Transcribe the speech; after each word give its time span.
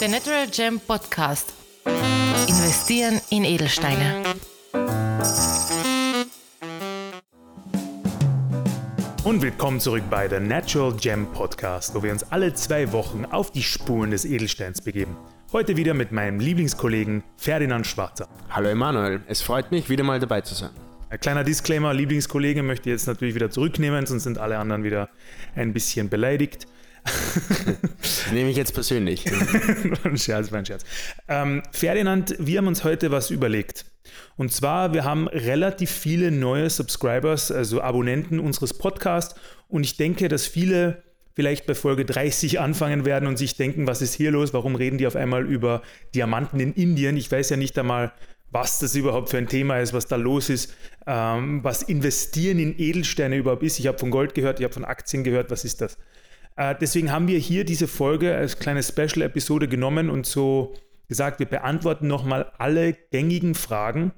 Der 0.00 0.08
Natural 0.08 0.46
Gem 0.46 0.78
Podcast. 0.78 1.52
Investieren 2.46 3.20
in 3.30 3.44
Edelsteine. 3.44 4.22
Und 9.24 9.42
willkommen 9.42 9.80
zurück 9.80 10.04
bei 10.08 10.28
der 10.28 10.38
Natural 10.38 10.92
Gem 10.92 11.26
Podcast, 11.32 11.96
wo 11.96 12.02
wir 12.04 12.12
uns 12.12 12.22
alle 12.30 12.54
zwei 12.54 12.92
Wochen 12.92 13.24
auf 13.24 13.50
die 13.50 13.64
Spuren 13.64 14.12
des 14.12 14.24
Edelsteins 14.24 14.80
begeben. 14.80 15.16
Heute 15.52 15.76
wieder 15.76 15.94
mit 15.94 16.12
meinem 16.12 16.38
Lieblingskollegen 16.38 17.24
Ferdinand 17.36 17.84
Schwarzer. 17.84 18.28
Hallo 18.50 18.68
Emanuel, 18.68 19.22
es 19.26 19.42
freut 19.42 19.72
mich, 19.72 19.88
wieder 19.90 20.04
mal 20.04 20.20
dabei 20.20 20.42
zu 20.42 20.54
sein. 20.54 20.70
Ein 21.10 21.18
kleiner 21.18 21.42
Disclaimer, 21.42 21.92
Lieblingskollege 21.92 22.62
möchte 22.62 22.88
ich 22.90 22.94
jetzt 22.94 23.08
natürlich 23.08 23.34
wieder 23.34 23.50
zurücknehmen, 23.50 24.06
sonst 24.06 24.22
sind 24.22 24.38
alle 24.38 24.58
anderen 24.58 24.84
wieder 24.84 25.08
ein 25.56 25.72
bisschen 25.72 26.08
beleidigt. 26.08 26.68
Nehme 28.32 28.50
ich 28.50 28.56
jetzt 28.56 28.74
persönlich. 28.74 29.24
ein 30.04 30.16
Scherz, 30.16 30.50
mein 30.50 30.66
Scherz. 30.66 30.84
Ähm, 31.28 31.62
Ferdinand, 31.72 32.34
wir 32.38 32.58
haben 32.58 32.66
uns 32.66 32.84
heute 32.84 33.10
was 33.10 33.30
überlegt. 33.30 33.84
Und 34.36 34.52
zwar, 34.52 34.94
wir 34.94 35.04
haben 35.04 35.28
relativ 35.28 35.90
viele 35.90 36.30
neue 36.30 36.70
Subscribers, 36.70 37.50
also 37.50 37.80
Abonnenten 37.80 38.40
unseres 38.40 38.74
Podcasts. 38.74 39.34
Und 39.68 39.84
ich 39.84 39.96
denke, 39.96 40.28
dass 40.28 40.46
viele 40.46 41.02
vielleicht 41.34 41.66
bei 41.66 41.74
Folge 41.74 42.04
30 42.04 42.58
anfangen 42.58 43.04
werden 43.04 43.28
und 43.28 43.36
sich 43.36 43.56
denken, 43.56 43.86
was 43.86 44.02
ist 44.02 44.14
hier 44.14 44.32
los? 44.32 44.52
Warum 44.52 44.74
reden 44.74 44.98
die 44.98 45.06
auf 45.06 45.14
einmal 45.14 45.46
über 45.46 45.82
Diamanten 46.14 46.58
in 46.58 46.72
Indien? 46.72 47.16
Ich 47.16 47.30
weiß 47.30 47.50
ja 47.50 47.56
nicht 47.56 47.78
einmal, 47.78 48.12
was 48.50 48.78
das 48.78 48.94
überhaupt 48.94 49.30
für 49.30 49.38
ein 49.38 49.46
Thema 49.46 49.78
ist, 49.78 49.92
was 49.92 50.06
da 50.06 50.16
los 50.16 50.48
ist, 50.48 50.74
ähm, 51.06 51.62
was 51.62 51.82
Investieren 51.82 52.58
in 52.58 52.78
Edelsteine 52.78 53.36
überhaupt 53.36 53.62
ist. 53.62 53.78
Ich 53.78 53.86
habe 53.86 53.98
von 53.98 54.10
Gold 54.10 54.34
gehört, 54.34 54.58
ich 54.58 54.64
habe 54.64 54.74
von 54.74 54.84
Aktien 54.84 55.22
gehört, 55.22 55.50
was 55.50 55.64
ist 55.64 55.80
das? 55.80 55.98
Äh, 56.58 56.74
deswegen 56.80 57.12
haben 57.12 57.28
wir 57.28 57.38
hier 57.38 57.64
diese 57.64 57.86
Folge 57.86 58.34
als 58.34 58.58
kleine 58.58 58.82
Special-Episode 58.82 59.68
genommen 59.68 60.10
und 60.10 60.26
so 60.26 60.74
gesagt, 61.06 61.38
wir 61.38 61.46
beantworten 61.46 62.08
nochmal 62.08 62.52
alle 62.58 62.94
gängigen 63.12 63.54
Fragen 63.54 64.12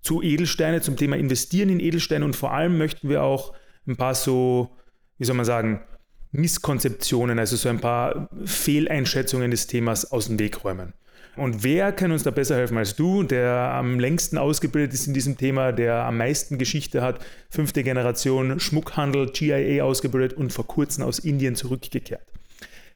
zu 0.00 0.22
Edelsteine, 0.22 0.80
zum 0.80 0.96
Thema 0.96 1.16
Investieren 1.16 1.68
in 1.68 1.80
Edelsteine 1.80 2.24
und 2.24 2.34
vor 2.34 2.52
allem 2.52 2.78
möchten 2.78 3.10
wir 3.10 3.22
auch 3.22 3.52
ein 3.86 3.96
paar 3.96 4.14
so, 4.14 4.70
wie 5.18 5.26
soll 5.26 5.36
man 5.36 5.44
sagen, 5.44 5.82
Misskonzeptionen, 6.30 7.38
also 7.38 7.56
so 7.56 7.68
ein 7.68 7.80
paar 7.80 8.30
Fehleinschätzungen 8.42 9.50
des 9.50 9.66
Themas 9.66 10.10
aus 10.10 10.28
dem 10.28 10.38
Weg 10.38 10.64
räumen. 10.64 10.94
Und 11.36 11.64
wer 11.64 11.92
kann 11.92 12.12
uns 12.12 12.24
da 12.24 12.30
besser 12.30 12.56
helfen 12.56 12.76
als 12.76 12.94
du, 12.94 13.22
der 13.22 13.72
am 13.72 13.98
längsten 13.98 14.36
ausgebildet 14.36 14.92
ist 14.92 15.06
in 15.06 15.14
diesem 15.14 15.38
Thema, 15.38 15.72
der 15.72 16.04
am 16.04 16.18
meisten 16.18 16.58
Geschichte 16.58 17.00
hat, 17.00 17.24
fünfte 17.48 17.82
Generation 17.82 18.60
Schmuckhandel, 18.60 19.30
GIA 19.30 19.82
ausgebildet 19.82 20.34
und 20.34 20.52
vor 20.52 20.66
kurzem 20.66 21.04
aus 21.04 21.18
Indien 21.18 21.56
zurückgekehrt. 21.56 22.22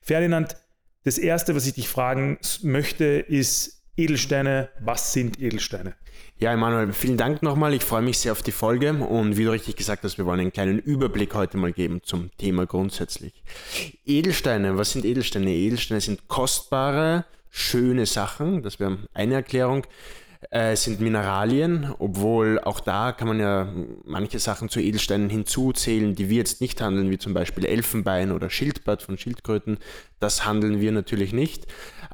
Ferdinand, 0.03 0.57
das 1.05 1.19
Erste, 1.19 1.55
was 1.55 1.67
ich 1.67 1.75
dich 1.75 1.89
fragen 1.89 2.39
möchte, 2.63 3.05
ist 3.05 3.83
Edelsteine. 3.97 4.69
Was 4.81 5.13
sind 5.13 5.41
Edelsteine? 5.41 5.95
Ja, 6.39 6.53
Emanuel, 6.53 6.93
vielen 6.93 7.17
Dank 7.17 7.43
nochmal. 7.43 7.73
Ich 7.73 7.83
freue 7.83 8.03
mich 8.03 8.19
sehr 8.19 8.33
auf 8.33 8.43
die 8.43 8.53
Folge 8.53 8.93
und 8.93 9.39
wie 9.39 9.45
du 9.45 9.53
richtig 9.53 9.77
gesagt 9.77 10.05
hast, 10.05 10.19
wir 10.19 10.27
wollen 10.27 10.41
einen 10.41 10.53
kleinen 10.53 10.79
Überblick 10.79 11.35
heute 11.35 11.57
mal 11.57 11.73
geben 11.73 12.03
zum 12.03 12.31
Thema 12.37 12.67
grundsätzlich. 12.67 13.33
Edelsteine, 14.05 14.77
was 14.77 14.93
sind 14.93 15.07
Edelsteine? 15.07 15.51
Edelsteine 15.51 16.03
sind 16.03 16.29
kostbare, 16.29 17.25
schöne 17.57 18.07
Sachen, 18.07 18.63
das 18.63 18.79
wäre 18.79 18.99
eine 19.15 19.35
Erklärung. 19.35 19.87
Äh, 20.51 20.77
sind 20.77 21.01
Mineralien, 21.01 21.93
obwohl 21.99 22.61
auch 22.61 22.79
da 22.79 23.13
kann 23.13 23.27
man 23.27 23.41
ja 23.41 23.73
manche 24.05 24.39
Sachen 24.39 24.69
zu 24.69 24.81
Edelsteinen 24.81 25.31
hinzuzählen, 25.31 26.15
die 26.15 26.29
wir 26.29 26.37
jetzt 26.37 26.61
nicht 26.61 26.81
handeln, 26.81 27.11
wie 27.11 27.19
zum 27.19 27.33
Beispiel 27.35 27.65
Elfenbein 27.65 28.31
oder 28.31 28.51
Schildbad 28.51 29.03
von 29.03 29.17
Schildkröten. 29.19 29.79
Das 30.21 30.45
handeln 30.45 30.81
wir 30.81 30.93
natürlich 30.93 31.33
nicht. 31.33 31.67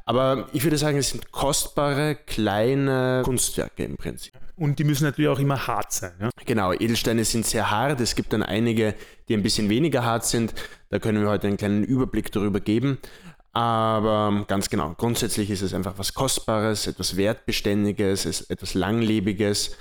Aber 0.05 0.47
ich 0.53 0.63
würde 0.63 0.77
sagen, 0.77 0.97
es 0.97 1.09
sind 1.09 1.31
kostbare, 1.31 2.15
kleine 2.15 3.21
Kunstwerke 3.23 3.83
im 3.83 3.97
Prinzip. 3.97 4.33
Und 4.55 4.79
die 4.79 4.83
müssen 4.83 5.03
natürlich 5.03 5.29
auch 5.29 5.39
immer 5.39 5.67
hart 5.67 5.91
sein. 5.91 6.13
Ja? 6.19 6.29
Genau, 6.45 6.73
Edelsteine 6.73 7.25
sind 7.25 7.45
sehr 7.45 7.69
hart. 7.71 7.99
Es 7.99 8.15
gibt 8.15 8.33
dann 8.33 8.43
einige, 8.43 8.95
die 9.27 9.33
ein 9.33 9.43
bisschen 9.43 9.69
weniger 9.69 10.05
hart 10.05 10.25
sind. 10.25 10.53
Da 10.89 10.99
können 10.99 11.21
wir 11.21 11.29
heute 11.29 11.47
einen 11.47 11.57
kleinen 11.57 11.83
Überblick 11.83 12.31
darüber 12.31 12.59
geben. 12.59 12.99
Aber 13.53 14.45
ganz 14.47 14.69
genau, 14.69 14.95
grundsätzlich 14.97 15.51
ist 15.51 15.61
es 15.61 15.75
einfach 15.75 15.93
was 15.97 16.15
Kostbares, 16.15 16.87
etwas 16.87 17.15
Wertbeständiges, 17.15 18.49
etwas 18.49 18.73
Langlebiges. 18.73 19.77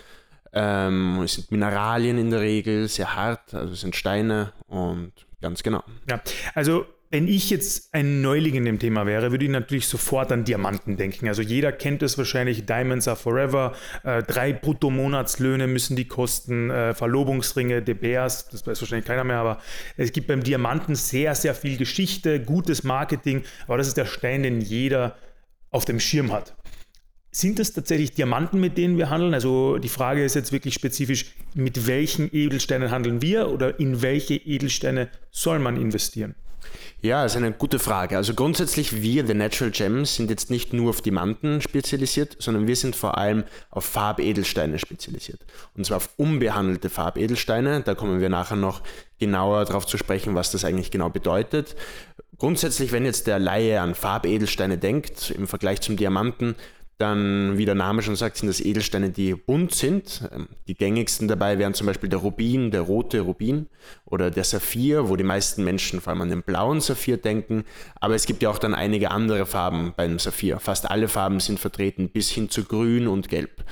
Ähm, 0.52 1.22
es 1.24 1.34
sind 1.34 1.50
Mineralien 1.50 2.18
in 2.18 2.30
der 2.30 2.40
Regel, 2.40 2.86
sehr 2.88 3.16
hart, 3.16 3.54
also 3.54 3.72
es 3.72 3.80
sind 3.80 3.96
Steine 3.96 4.52
und 4.66 5.12
ganz 5.40 5.62
genau. 5.62 5.82
Ja, 6.08 6.20
also 6.54 6.84
wenn 7.12 7.28
ich 7.28 7.50
jetzt 7.50 7.92
ein 7.92 8.22
Neuling 8.22 8.54
in 8.54 8.64
dem 8.64 8.78
Thema 8.78 9.04
wäre, 9.04 9.32
würde 9.32 9.44
ich 9.44 9.50
natürlich 9.50 9.86
sofort 9.86 10.32
an 10.32 10.44
Diamanten 10.44 10.96
denken. 10.96 11.28
Also 11.28 11.42
jeder 11.42 11.70
kennt 11.70 12.02
es 12.02 12.16
wahrscheinlich, 12.16 12.64
Diamonds 12.64 13.06
are 13.06 13.18
forever, 13.18 13.74
äh, 14.02 14.22
drei 14.22 14.54
Bruttomonatslöhne 14.54 15.66
müssen 15.66 15.94
die 15.94 16.06
kosten, 16.06 16.70
äh, 16.70 16.94
Verlobungsringe, 16.94 17.82
De 17.82 17.92
Beers, 17.92 18.48
das 18.48 18.66
weiß 18.66 18.80
wahrscheinlich 18.80 19.04
keiner 19.04 19.24
mehr, 19.24 19.36
aber 19.36 19.60
es 19.98 20.12
gibt 20.12 20.26
beim 20.26 20.42
Diamanten 20.42 20.94
sehr, 20.94 21.34
sehr 21.34 21.54
viel 21.54 21.76
Geschichte, 21.76 22.40
gutes 22.40 22.82
Marketing, 22.82 23.42
aber 23.66 23.76
das 23.76 23.88
ist 23.88 23.98
der 23.98 24.06
Stein, 24.06 24.42
den 24.42 24.62
jeder 24.62 25.14
auf 25.70 25.84
dem 25.84 26.00
Schirm 26.00 26.32
hat. 26.32 26.56
Sind 27.30 27.60
es 27.60 27.74
tatsächlich 27.74 28.12
Diamanten, 28.12 28.58
mit 28.58 28.78
denen 28.78 28.96
wir 28.96 29.10
handeln? 29.10 29.34
Also 29.34 29.76
die 29.76 29.90
Frage 29.90 30.24
ist 30.24 30.34
jetzt 30.34 30.52
wirklich 30.52 30.72
spezifisch, 30.72 31.34
mit 31.52 31.86
welchen 31.86 32.34
Edelsteinen 32.34 32.90
handeln 32.90 33.20
wir 33.20 33.50
oder 33.50 33.78
in 33.78 34.00
welche 34.00 34.34
Edelsteine 34.34 35.10
soll 35.30 35.58
man 35.58 35.78
investieren? 35.78 36.34
Ja, 37.04 37.24
das 37.24 37.32
ist 37.32 37.38
eine 37.38 37.50
gute 37.50 37.80
Frage. 37.80 38.16
Also 38.16 38.32
grundsätzlich, 38.32 39.02
wir, 39.02 39.26
The 39.26 39.34
Natural 39.34 39.72
Gems, 39.72 40.14
sind 40.14 40.30
jetzt 40.30 40.50
nicht 40.50 40.72
nur 40.72 40.90
auf 40.90 41.02
Diamanten 41.02 41.60
spezialisiert, 41.60 42.36
sondern 42.38 42.68
wir 42.68 42.76
sind 42.76 42.94
vor 42.94 43.18
allem 43.18 43.42
auf 43.70 43.84
Farbedelsteine 43.84 44.78
spezialisiert. 44.78 45.40
Und 45.74 45.84
zwar 45.84 45.96
auf 45.96 46.10
unbehandelte 46.16 46.90
Farbedelsteine. 46.90 47.80
Da 47.80 47.96
kommen 47.96 48.20
wir 48.20 48.28
nachher 48.28 48.54
noch 48.54 48.82
genauer 49.18 49.64
darauf 49.64 49.84
zu 49.84 49.98
sprechen, 49.98 50.36
was 50.36 50.52
das 50.52 50.64
eigentlich 50.64 50.92
genau 50.92 51.08
bedeutet. 51.08 51.74
Grundsätzlich, 52.38 52.92
wenn 52.92 53.04
jetzt 53.04 53.26
der 53.26 53.40
Laie 53.40 53.80
an 53.80 53.96
Farbedelsteine 53.96 54.78
denkt, 54.78 55.32
im 55.32 55.48
Vergleich 55.48 55.80
zum 55.80 55.96
Diamanten, 55.96 56.54
dann, 56.98 57.58
wie 57.58 57.64
der 57.64 57.74
Name 57.74 58.02
schon 58.02 58.16
sagt, 58.16 58.36
sind 58.36 58.48
das 58.48 58.60
Edelsteine, 58.60 59.10
die 59.10 59.34
bunt 59.34 59.74
sind. 59.74 60.28
Ähm, 60.32 60.48
die 60.68 60.74
gängigsten 60.74 61.26
dabei 61.26 61.58
wären 61.58 61.74
zum 61.74 61.86
Beispiel 61.86 62.08
der 62.08 62.20
Rubin, 62.20 62.70
der 62.70 62.82
rote 62.82 63.20
Rubin 63.20 63.68
oder 64.04 64.30
der 64.30 64.44
Saphir, 64.44 65.08
wo 65.08 65.16
die 65.16 65.24
meisten 65.24 65.64
Menschen 65.64 66.00
vor 66.00 66.12
allem 66.12 66.22
an 66.22 66.30
den 66.30 66.42
blauen 66.42 66.80
Saphir 66.80 67.16
denken. 67.16 67.64
Aber 68.00 68.14
es 68.14 68.26
gibt 68.26 68.42
ja 68.42 68.50
auch 68.50 68.58
dann 68.58 68.74
einige 68.74 69.10
andere 69.10 69.46
Farben 69.46 69.94
beim 69.96 70.18
Saphir. 70.18 70.60
Fast 70.60 70.90
alle 70.90 71.08
Farben 71.08 71.40
sind 71.40 71.58
vertreten, 71.58 72.08
bis 72.08 72.30
hin 72.30 72.50
zu 72.50 72.64
grün 72.64 73.08
und 73.08 73.28
gelb. 73.28 73.64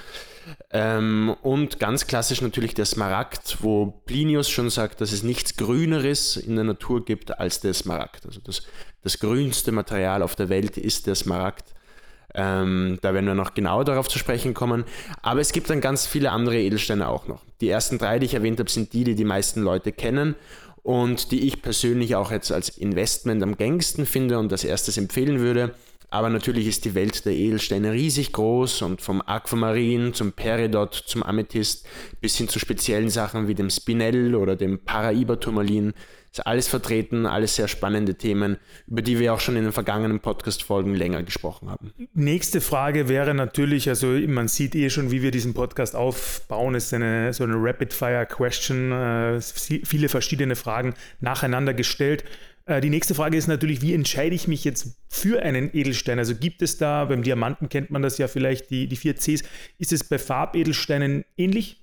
Ähm, 0.72 1.36
und 1.42 1.78
ganz 1.78 2.06
klassisch 2.06 2.40
natürlich 2.40 2.74
der 2.74 2.84
Smaragd, 2.84 3.58
wo 3.60 3.86
Plinius 4.06 4.48
schon 4.48 4.70
sagt, 4.70 5.00
dass 5.00 5.12
es 5.12 5.22
nichts 5.22 5.56
Grüneres 5.56 6.36
in 6.36 6.56
der 6.56 6.64
Natur 6.64 7.04
gibt 7.04 7.38
als 7.38 7.60
der 7.60 7.74
Smaragd. 7.74 8.26
Also 8.26 8.40
das, 8.40 8.62
das 9.02 9.18
grünste 9.18 9.72
Material 9.72 10.22
auf 10.22 10.34
der 10.34 10.48
Welt 10.48 10.76
ist 10.76 11.06
der 11.06 11.14
Smaragd. 11.14 11.74
Ähm, 12.34 12.98
da 13.02 13.14
werden 13.14 13.26
wir 13.26 13.34
noch 13.34 13.54
genauer 13.54 13.84
darauf 13.84 14.08
zu 14.08 14.18
sprechen 14.18 14.54
kommen. 14.54 14.84
Aber 15.22 15.40
es 15.40 15.52
gibt 15.52 15.70
dann 15.70 15.80
ganz 15.80 16.06
viele 16.06 16.30
andere 16.30 16.58
Edelsteine 16.58 17.08
auch 17.08 17.26
noch. 17.26 17.42
Die 17.60 17.68
ersten 17.68 17.98
drei, 17.98 18.18
die 18.18 18.26
ich 18.26 18.34
erwähnt 18.34 18.58
habe, 18.58 18.70
sind 18.70 18.92
die, 18.92 19.04
die 19.04 19.14
die 19.14 19.24
meisten 19.24 19.62
Leute 19.62 19.92
kennen 19.92 20.36
und 20.82 21.30
die 21.30 21.46
ich 21.46 21.62
persönlich 21.62 22.16
auch 22.16 22.30
jetzt 22.30 22.52
als 22.52 22.68
Investment 22.70 23.42
am 23.42 23.56
gängigsten 23.56 24.06
finde 24.06 24.38
und 24.38 24.52
als 24.52 24.64
erstes 24.64 24.96
empfehlen 24.96 25.40
würde. 25.40 25.74
Aber 26.12 26.28
natürlich 26.28 26.66
ist 26.66 26.84
die 26.84 26.96
Welt 26.96 27.24
der 27.24 27.34
Edelsteine 27.34 27.92
riesig 27.92 28.32
groß 28.32 28.82
und 28.82 29.00
vom 29.00 29.22
Aquamarin 29.24 30.12
zum 30.12 30.32
Peridot 30.32 30.92
zum 31.06 31.22
Amethyst 31.22 31.86
bis 32.20 32.36
hin 32.36 32.48
zu 32.48 32.58
speziellen 32.58 33.10
Sachen 33.10 33.46
wie 33.46 33.54
dem 33.54 33.70
Spinell 33.70 34.34
oder 34.34 34.56
dem 34.56 34.80
Paraiba-Turmalin 34.80 35.92
ist 36.32 36.46
alles 36.46 36.68
vertreten, 36.68 37.26
alles 37.26 37.56
sehr 37.56 37.68
spannende 37.68 38.14
Themen, 38.14 38.56
über 38.86 39.02
die 39.02 39.18
wir 39.18 39.34
auch 39.34 39.40
schon 39.40 39.56
in 39.56 39.64
den 39.64 39.72
vergangenen 39.72 40.20
Podcast-Folgen 40.20 40.94
länger 40.94 41.22
gesprochen 41.22 41.68
haben. 41.68 41.92
Nächste 42.14 42.60
Frage 42.60 43.08
wäre 43.08 43.34
natürlich, 43.34 43.88
also 43.88 44.06
man 44.06 44.48
sieht 44.48 44.74
eh 44.74 44.90
schon, 44.90 45.10
wie 45.10 45.22
wir 45.22 45.32
diesen 45.32 45.54
Podcast 45.54 45.96
aufbauen, 45.96 46.74
ist 46.74 46.94
eine, 46.94 47.32
so 47.32 47.44
eine 47.44 47.54
Rapid-Fire-Question, 47.56 48.92
äh, 48.92 49.40
viele 49.40 50.08
verschiedene 50.08 50.54
Fragen 50.54 50.94
nacheinander 51.20 51.74
gestellt. 51.74 52.24
Äh, 52.66 52.80
die 52.80 52.90
nächste 52.90 53.14
Frage 53.14 53.36
ist 53.36 53.48
natürlich, 53.48 53.82
wie 53.82 53.94
entscheide 53.94 54.34
ich 54.34 54.46
mich 54.46 54.64
jetzt 54.64 55.00
für 55.08 55.42
einen 55.42 55.74
Edelstein? 55.74 56.18
Also 56.18 56.36
gibt 56.36 56.62
es 56.62 56.78
da, 56.78 57.06
beim 57.06 57.22
Diamanten 57.22 57.68
kennt 57.68 57.90
man 57.90 58.02
das 58.02 58.18
ja 58.18 58.28
vielleicht, 58.28 58.70
die, 58.70 58.86
die 58.86 58.96
vier 58.96 59.16
Cs. 59.16 59.42
Ist 59.78 59.92
es 59.92 60.04
bei 60.04 60.18
Farbedelsteinen 60.18 61.24
ähnlich? 61.36 61.79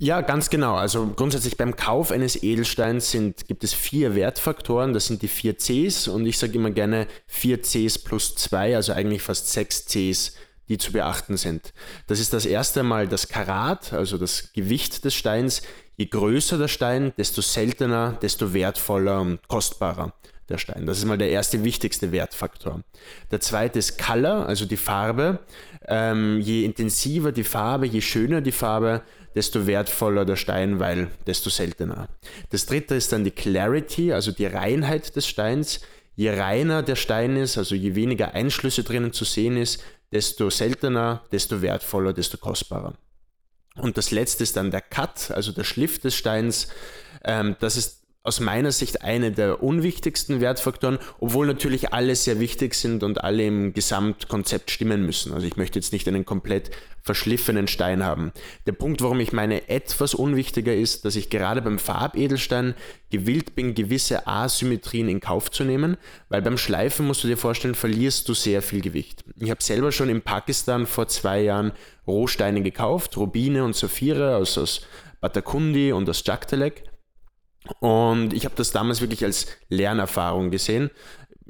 Ja, 0.00 0.20
ganz 0.20 0.48
genau. 0.48 0.76
Also 0.76 1.08
grundsätzlich 1.08 1.56
beim 1.56 1.74
Kauf 1.74 2.12
eines 2.12 2.40
Edelsteins 2.40 3.10
sind, 3.10 3.48
gibt 3.48 3.64
es 3.64 3.74
vier 3.74 4.14
Wertfaktoren. 4.14 4.92
Das 4.92 5.06
sind 5.06 5.22
die 5.22 5.28
vier 5.28 5.56
Cs 5.58 6.06
und 6.06 6.24
ich 6.24 6.38
sage 6.38 6.52
immer 6.54 6.70
gerne 6.70 7.08
vier 7.26 7.62
Cs 7.62 7.98
plus 7.98 8.36
zwei, 8.36 8.76
also 8.76 8.92
eigentlich 8.92 9.22
fast 9.22 9.48
sechs 9.50 9.86
Cs, 9.86 10.34
die 10.68 10.78
zu 10.78 10.92
beachten 10.92 11.36
sind. 11.36 11.72
Das 12.06 12.20
ist 12.20 12.32
das 12.32 12.46
erste 12.46 12.84
Mal 12.84 13.08
das 13.08 13.26
Karat, 13.26 13.92
also 13.92 14.18
das 14.18 14.52
Gewicht 14.52 15.04
des 15.04 15.14
Steins. 15.14 15.62
Je 15.96 16.06
größer 16.06 16.58
der 16.58 16.68
Stein, 16.68 17.12
desto 17.18 17.42
seltener, 17.42 18.16
desto 18.22 18.54
wertvoller 18.54 19.20
und 19.20 19.48
kostbarer. 19.48 20.12
der 20.48 20.58
Stein. 20.58 20.86
Das 20.86 20.98
ist 20.98 21.04
mal 21.04 21.18
der 21.18 21.30
erste 21.30 21.62
wichtigste 21.64 22.12
Wertfaktor. 22.12 22.82
Der 23.30 23.40
zweite 23.40 23.78
ist 23.78 23.98
Color, 23.98 24.46
also 24.46 24.64
die 24.64 24.76
Farbe. 24.76 25.40
Ähm, 25.86 26.40
je 26.40 26.64
intensiver 26.64 27.32
die 27.32 27.44
Farbe, 27.44 27.86
je 27.86 28.00
schöner 28.00 28.40
die 28.40 28.52
Farbe, 28.52 29.02
desto 29.34 29.66
wertvoller 29.66 30.24
der 30.24 30.36
Stein, 30.36 30.80
weil 30.80 31.08
desto 31.26 31.50
seltener. 31.50 32.08
Das 32.50 32.66
dritte 32.66 32.94
ist 32.94 33.12
dann 33.12 33.24
die 33.24 33.30
Clarity, 33.30 34.12
also 34.12 34.32
die 34.32 34.46
Reinheit 34.46 35.14
des 35.16 35.26
Steins. 35.26 35.80
Je 36.16 36.30
reiner 36.30 36.82
der 36.82 36.96
Stein 36.96 37.36
ist, 37.36 37.58
also 37.58 37.74
je 37.74 37.94
weniger 37.94 38.34
Einschlüsse 38.34 38.82
drinnen 38.82 39.12
zu 39.12 39.24
sehen 39.24 39.56
ist, 39.56 39.82
desto 40.12 40.50
seltener, 40.50 41.22
desto 41.30 41.62
wertvoller, 41.62 42.12
desto 42.12 42.38
kostbarer. 42.38 42.94
Und 43.76 43.96
das 43.96 44.10
letzte 44.10 44.42
ist 44.42 44.56
dann 44.56 44.70
der 44.70 44.80
Cut, 44.80 45.30
also 45.30 45.52
der 45.52 45.64
Schliff 45.64 46.00
des 46.00 46.16
Steins. 46.16 46.68
Ähm, 47.24 47.56
das 47.60 47.76
ist 47.76 48.02
aus 48.28 48.40
meiner 48.40 48.72
Sicht 48.72 49.02
eine 49.02 49.32
der 49.32 49.62
unwichtigsten 49.62 50.40
Wertfaktoren, 50.42 50.98
obwohl 51.18 51.46
natürlich 51.46 51.94
alle 51.94 52.14
sehr 52.14 52.38
wichtig 52.38 52.74
sind 52.74 53.02
und 53.02 53.24
alle 53.24 53.46
im 53.46 53.72
Gesamtkonzept 53.72 54.70
stimmen 54.70 55.04
müssen. 55.04 55.32
Also 55.32 55.46
ich 55.46 55.56
möchte 55.56 55.78
jetzt 55.78 55.94
nicht 55.94 56.06
einen 56.06 56.26
komplett 56.26 56.70
verschliffenen 57.02 57.68
Stein 57.68 58.04
haben. 58.04 58.32
Der 58.66 58.72
Punkt, 58.72 59.00
warum 59.00 59.18
ich 59.20 59.32
meine 59.32 59.70
etwas 59.70 60.12
unwichtiger 60.12 60.74
ist, 60.74 61.06
dass 61.06 61.16
ich 61.16 61.30
gerade 61.30 61.62
beim 61.62 61.78
Farbedelstein 61.78 62.74
gewillt 63.08 63.54
bin, 63.56 63.74
gewisse 63.74 64.26
Asymmetrien 64.26 65.08
in 65.08 65.20
Kauf 65.20 65.50
zu 65.50 65.64
nehmen, 65.64 65.96
weil 66.28 66.42
beim 66.42 66.58
Schleifen 66.58 67.06
musst 67.06 67.24
du 67.24 67.28
dir 67.28 67.38
vorstellen, 67.38 67.74
verlierst 67.74 68.28
du 68.28 68.34
sehr 68.34 68.60
viel 68.60 68.82
Gewicht. 68.82 69.24
Ich 69.40 69.48
habe 69.50 69.62
selber 69.62 69.90
schon 69.90 70.10
in 70.10 70.20
Pakistan 70.20 70.86
vor 70.86 71.08
zwei 71.08 71.40
Jahren 71.40 71.72
Rohsteine 72.06 72.60
gekauft, 72.60 73.16
Rubine 73.16 73.64
und 73.64 73.74
Saphire 73.74 74.36
aus, 74.36 74.58
aus 74.58 74.82
Batakundi 75.22 75.92
und 75.92 76.10
aus 76.10 76.22
Jaktelek 76.26 76.84
und 77.80 78.32
ich 78.32 78.44
habe 78.44 78.54
das 78.56 78.72
damals 78.72 79.00
wirklich 79.00 79.24
als 79.24 79.46
Lernerfahrung 79.68 80.50
gesehen. 80.50 80.90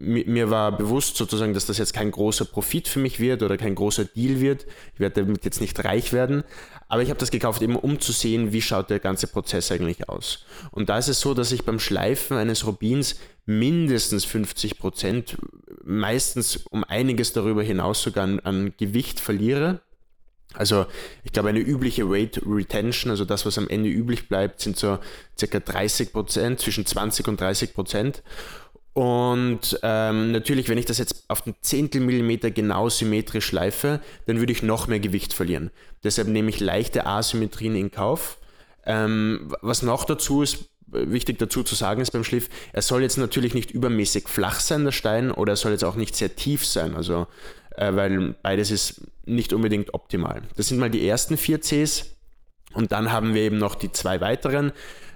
Mir 0.00 0.48
war 0.48 0.76
bewusst 0.76 1.16
sozusagen, 1.16 1.54
dass 1.54 1.66
das 1.66 1.78
jetzt 1.78 1.92
kein 1.92 2.12
großer 2.12 2.44
Profit 2.44 2.86
für 2.86 3.00
mich 3.00 3.18
wird 3.18 3.42
oder 3.42 3.56
kein 3.56 3.74
großer 3.74 4.04
Deal 4.04 4.38
wird. 4.38 4.64
Ich 4.94 5.00
werde 5.00 5.24
damit 5.24 5.44
jetzt 5.44 5.60
nicht 5.60 5.84
reich 5.84 6.12
werden. 6.12 6.44
Aber 6.86 7.02
ich 7.02 7.10
habe 7.10 7.18
das 7.18 7.32
gekauft, 7.32 7.62
eben 7.62 7.74
um 7.74 7.98
zu 7.98 8.12
sehen, 8.12 8.52
wie 8.52 8.62
schaut 8.62 8.90
der 8.90 9.00
ganze 9.00 9.26
Prozess 9.26 9.72
eigentlich 9.72 10.08
aus. 10.08 10.44
Und 10.70 10.88
da 10.88 10.98
ist 10.98 11.08
es 11.08 11.20
so, 11.20 11.34
dass 11.34 11.50
ich 11.50 11.64
beim 11.64 11.80
Schleifen 11.80 12.36
eines 12.36 12.64
Rubins 12.64 13.16
mindestens 13.44 14.24
50 14.24 14.78
Prozent, 14.78 15.36
meistens 15.84 16.56
um 16.70 16.84
einiges 16.84 17.32
darüber 17.32 17.62
hinaus 17.62 18.00
sogar 18.02 18.24
an, 18.24 18.40
an 18.40 18.74
Gewicht 18.78 19.18
verliere. 19.18 19.80
Also 20.54 20.86
ich 21.24 21.32
glaube, 21.32 21.50
eine 21.50 21.60
übliche 21.60 22.08
Weight 22.10 22.40
Retention, 22.46 23.10
also 23.10 23.24
das, 23.24 23.44
was 23.44 23.58
am 23.58 23.68
Ende 23.68 23.90
üblich 23.90 24.28
bleibt, 24.28 24.60
sind 24.60 24.76
so 24.76 24.98
circa 25.38 25.60
30 25.60 26.12
Prozent, 26.12 26.60
zwischen 26.60 26.86
20 26.86 27.28
und 27.28 27.40
30 27.40 27.74
Prozent. 27.74 28.22
Und 28.94 29.78
ähm, 29.82 30.32
natürlich, 30.32 30.68
wenn 30.68 30.78
ich 30.78 30.86
das 30.86 30.98
jetzt 30.98 31.24
auf 31.28 31.42
den 31.42 31.54
Zehntel 31.60 32.00
Millimeter 32.00 32.50
genau 32.50 32.88
symmetrisch 32.88 33.46
schleife, 33.46 34.00
dann 34.26 34.40
würde 34.40 34.52
ich 34.52 34.62
noch 34.62 34.88
mehr 34.88 34.98
Gewicht 34.98 35.32
verlieren. 35.32 35.70
Deshalb 36.02 36.26
nehme 36.26 36.50
ich 36.50 36.58
leichte 36.58 37.06
Asymmetrien 37.06 37.76
in 37.76 37.92
Kauf. 37.92 38.38
Ähm, 38.84 39.54
was 39.60 39.82
noch 39.82 40.04
dazu 40.04 40.42
ist, 40.42 40.64
wichtig 40.88 41.38
dazu 41.38 41.62
zu 41.62 41.74
sagen 41.74 42.00
ist 42.00 42.10
beim 42.10 42.24
Schliff, 42.24 42.48
er 42.72 42.82
soll 42.82 43.02
jetzt 43.02 43.18
natürlich 43.18 43.54
nicht 43.54 43.70
übermäßig 43.70 44.28
flach 44.28 44.58
sein, 44.60 44.84
der 44.84 44.92
Stein, 44.92 45.30
oder 45.30 45.52
er 45.52 45.56
soll 45.56 45.72
jetzt 45.72 45.84
auch 45.84 45.96
nicht 45.96 46.16
sehr 46.16 46.34
tief 46.34 46.66
sein. 46.66 46.96
Also 46.96 47.26
äh, 47.78 47.94
weil 47.94 48.34
beides 48.42 48.70
ist 48.70 49.02
nicht 49.24 49.52
unbedingt 49.52 49.94
optimal. 49.94 50.42
Das 50.56 50.68
sind 50.68 50.78
mal 50.78 50.90
die 50.90 51.06
ersten 51.06 51.36
vier 51.36 51.60
Cs 51.60 52.16
und 52.74 52.92
dann 52.92 53.12
haben 53.12 53.34
wir 53.34 53.42
eben 53.42 53.58
noch 53.58 53.74
die 53.74 53.92
zwei 53.92 54.20
weiteren. 54.20 54.72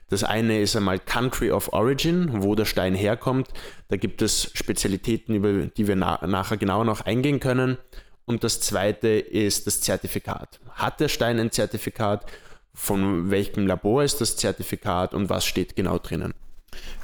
Das 0.08 0.24
eine 0.24 0.60
ist 0.60 0.76
einmal 0.76 0.98
Country 0.98 1.50
of 1.50 1.72
Origin, 1.72 2.42
wo 2.42 2.54
der 2.54 2.66
Stein 2.66 2.94
herkommt. 2.94 3.48
Da 3.88 3.96
gibt 3.96 4.20
es 4.20 4.50
Spezialitäten, 4.54 5.34
über 5.34 5.66
die 5.66 5.88
wir 5.88 5.96
na 5.96 6.24
nachher 6.26 6.58
genauer 6.58 6.84
noch 6.84 7.00
eingehen 7.00 7.40
können. 7.40 7.78
Und 8.26 8.44
das 8.44 8.60
zweite 8.60 9.08
ist 9.08 9.66
das 9.66 9.80
Zertifikat. 9.80 10.60
Hat 10.70 11.00
der 11.00 11.08
Stein 11.08 11.40
ein 11.40 11.50
Zertifikat? 11.50 12.26
Von 12.74 13.30
welchem 13.30 13.66
Labor 13.66 14.02
ist 14.02 14.20
das 14.20 14.36
Zertifikat 14.36 15.14
und 15.14 15.28
was 15.28 15.44
steht 15.44 15.76
genau 15.76 15.98
drinnen? 15.98 16.32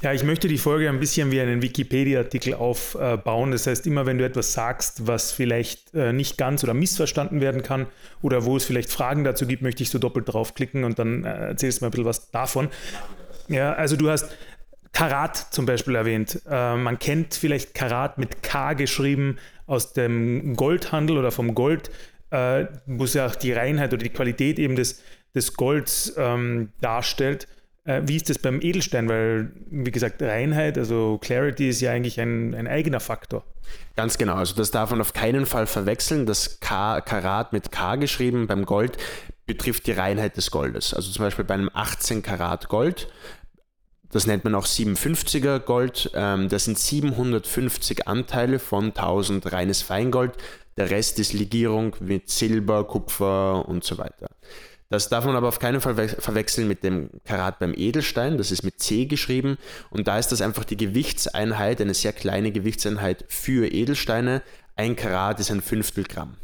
Ja, 0.01 0.13
ich 0.13 0.23
möchte 0.23 0.47
die 0.47 0.57
Folge 0.57 0.87
ein 0.87 0.99
bisschen 0.99 1.29
wie 1.31 1.41
einen 1.41 1.61
Wikipedia-Artikel 1.61 2.53
aufbauen. 2.53 3.51
Das 3.51 3.67
heißt, 3.67 3.85
immer 3.85 4.05
wenn 4.05 4.17
du 4.17 4.23
etwas 4.23 4.53
sagst, 4.53 5.07
was 5.07 5.33
vielleicht 5.33 5.93
äh, 5.93 6.13
nicht 6.13 6.37
ganz 6.37 6.63
oder 6.63 6.73
missverstanden 6.73 7.41
werden 7.41 7.63
kann 7.63 7.85
oder 8.21 8.45
wo 8.45 8.55
es 8.55 8.63
vielleicht 8.63 8.91
Fragen 8.91 9.25
dazu 9.25 9.45
gibt, 9.45 9.61
möchte 9.61 9.83
ich 9.83 9.89
so 9.89 9.99
doppelt 9.99 10.31
draufklicken 10.31 10.85
und 10.85 10.99
dann 10.99 11.25
äh, 11.25 11.49
erzählst 11.49 11.81
du 11.81 11.85
mir 11.85 11.89
ein 11.89 11.91
bisschen 11.91 12.05
was 12.05 12.31
davon. 12.31 12.69
Ja, 13.49 13.73
also 13.73 13.97
du 13.97 14.09
hast 14.09 14.31
Karat 14.93 15.35
zum 15.35 15.65
Beispiel 15.65 15.95
erwähnt. 15.95 16.41
Äh, 16.49 16.77
man 16.77 16.97
kennt 16.97 17.35
vielleicht 17.35 17.73
Karat 17.73 18.17
mit 18.17 18.41
K 18.41 18.73
geschrieben 18.73 19.37
aus 19.67 19.91
dem 19.91 20.55
Goldhandel 20.55 21.17
oder 21.17 21.31
vom 21.31 21.53
Gold, 21.53 21.91
wo 22.31 23.03
es 23.03 23.13
ja 23.15 23.25
auch 23.25 23.35
die 23.35 23.51
Reinheit 23.51 23.91
oder 23.93 24.03
die 24.03 24.09
Qualität 24.09 24.57
eben 24.57 24.75
des, 24.75 25.03
des 25.35 25.53
Golds 25.53 26.13
ähm, 26.17 26.69
darstellt. 26.81 27.47
Äh, 27.89 28.07
wie 28.07 28.17
ist 28.17 28.29
das 28.29 28.37
beim 28.37 28.61
Edelstein? 28.61 29.09
Weil, 29.09 29.51
wie 29.71 29.89
gesagt, 29.89 30.21
Reinheit, 30.21 30.77
also 30.77 31.17
Clarity 31.19 31.69
ist 31.69 31.81
ja 31.81 31.91
eigentlich 31.91 32.21
ein, 32.21 32.53
ein 32.53 32.67
eigener 32.67 32.99
Faktor. 32.99 33.43
Ganz 33.95 34.17
genau, 34.19 34.35
also 34.35 34.55
das 34.55 34.69
darf 34.69 34.91
man 34.91 35.01
auf 35.01 35.13
keinen 35.13 35.47
Fall 35.47 35.65
verwechseln. 35.65 36.27
Das 36.27 36.59
K, 36.59 37.01
Karat 37.01 37.51
mit 37.51 37.71
K 37.71 37.95
geschrieben 37.95 38.45
beim 38.45 38.65
Gold 38.65 38.97
betrifft 39.47 39.87
die 39.87 39.91
Reinheit 39.91 40.37
des 40.37 40.51
Goldes. 40.51 40.93
Also 40.93 41.11
zum 41.11 41.25
Beispiel 41.25 41.45
bei 41.45 41.55
einem 41.55 41.71
18 41.73 42.21
Karat 42.21 42.69
Gold, 42.69 43.07
das 44.11 44.27
nennt 44.27 44.43
man 44.43 44.53
auch 44.53 44.67
57er 44.67 45.59
Gold, 45.59 46.11
ähm, 46.13 46.47
das 46.47 46.65
sind 46.65 46.77
750 46.77 48.07
Anteile 48.07 48.59
von 48.59 48.85
1000 48.85 49.51
reines 49.51 49.81
Feingold. 49.81 50.33
Der 50.77 50.91
Rest 50.91 51.17
ist 51.17 51.33
Legierung 51.33 51.95
mit 51.99 52.29
Silber, 52.29 52.83
Kupfer 52.83 53.67
und 53.67 53.83
so 53.83 53.97
weiter. 53.97 54.29
Das 54.91 55.07
darf 55.07 55.23
man 55.23 55.35
aber 55.35 55.47
auf 55.47 55.59
keinen 55.59 55.81
Fall 55.81 56.09
verwechseln 56.09 56.67
mit 56.67 56.83
dem 56.83 57.11
Karat 57.23 57.59
beim 57.59 57.75
Edelstein. 57.75 58.39
Das 58.39 58.51
ist 58.51 58.63
mit 58.63 58.79
C 58.79 59.05
geschrieben. 59.05 59.59
Und 59.91 60.07
da 60.07 60.17
ist 60.17 60.31
das 60.31 60.41
einfach 60.41 60.65
die 60.65 60.77
Gewichtseinheit, 60.77 61.79
eine 61.79 61.93
sehr 61.93 62.11
kleine 62.11 62.51
Gewichtseinheit 62.51 63.23
für 63.27 63.71
Edelsteine. 63.71 64.41
Ein 64.75 64.95
Karat 64.95 65.39
ist 65.39 65.51
ein 65.51 65.61
Fünftel 65.61 66.05
Gramm. 66.05 66.37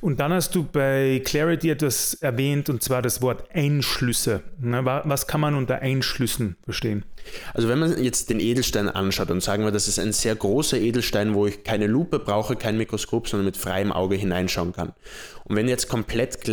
Und 0.00 0.20
dann 0.20 0.32
hast 0.32 0.54
du 0.54 0.64
bei 0.64 1.20
Clarity 1.24 1.70
etwas 1.70 2.14
erwähnt, 2.14 2.68
und 2.68 2.82
zwar 2.82 3.02
das 3.02 3.22
Wort 3.22 3.44
Einschlüsse. 3.54 4.42
Was 4.58 5.26
kann 5.26 5.40
man 5.40 5.54
unter 5.54 5.80
Einschlüssen 5.80 6.56
verstehen? 6.64 7.04
Also 7.54 7.68
wenn 7.68 7.78
man 7.78 8.02
jetzt 8.02 8.30
den 8.30 8.40
Edelstein 8.40 8.88
anschaut 8.88 9.30
und 9.30 9.42
sagen 9.42 9.64
wir, 9.64 9.70
das 9.70 9.88
ist 9.88 9.98
ein 9.98 10.12
sehr 10.12 10.34
großer 10.34 10.78
Edelstein, 10.78 11.34
wo 11.34 11.46
ich 11.46 11.62
keine 11.64 11.86
Lupe 11.86 12.18
brauche, 12.18 12.56
kein 12.56 12.76
Mikroskop, 12.76 13.28
sondern 13.28 13.46
mit 13.46 13.56
freiem 13.56 13.92
Auge 13.92 14.16
hineinschauen 14.16 14.72
kann. 14.72 14.92
Und 15.44 15.56
wenn 15.56 15.68
jetzt 15.68 15.88
komplett 15.88 16.48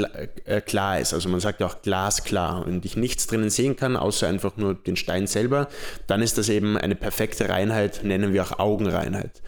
äh, 0.45 0.61
klar 0.61 0.99
ist, 0.99 1.13
also 1.13 1.29
man 1.29 1.39
sagt 1.39 1.61
ja 1.61 1.67
auch 1.67 1.81
glasklar 1.81 2.65
und 2.65 2.85
ich 2.85 2.97
nichts 2.97 3.27
drinnen 3.27 3.49
sehen 3.49 3.75
kann, 3.75 3.95
außer 3.95 4.27
einfach 4.27 4.57
nur 4.57 4.75
den 4.75 4.95
Stein 4.95 5.27
selber, 5.27 5.69
dann 6.07 6.21
ist 6.21 6.37
das 6.37 6.49
eben 6.49 6.77
eine 6.77 6.95
perfekte 6.95 7.49
Reinheit, 7.49 8.01
nennen 8.03 8.33
wir 8.33 8.43
auch 8.43 8.59
Augenreinheit. 8.59 9.41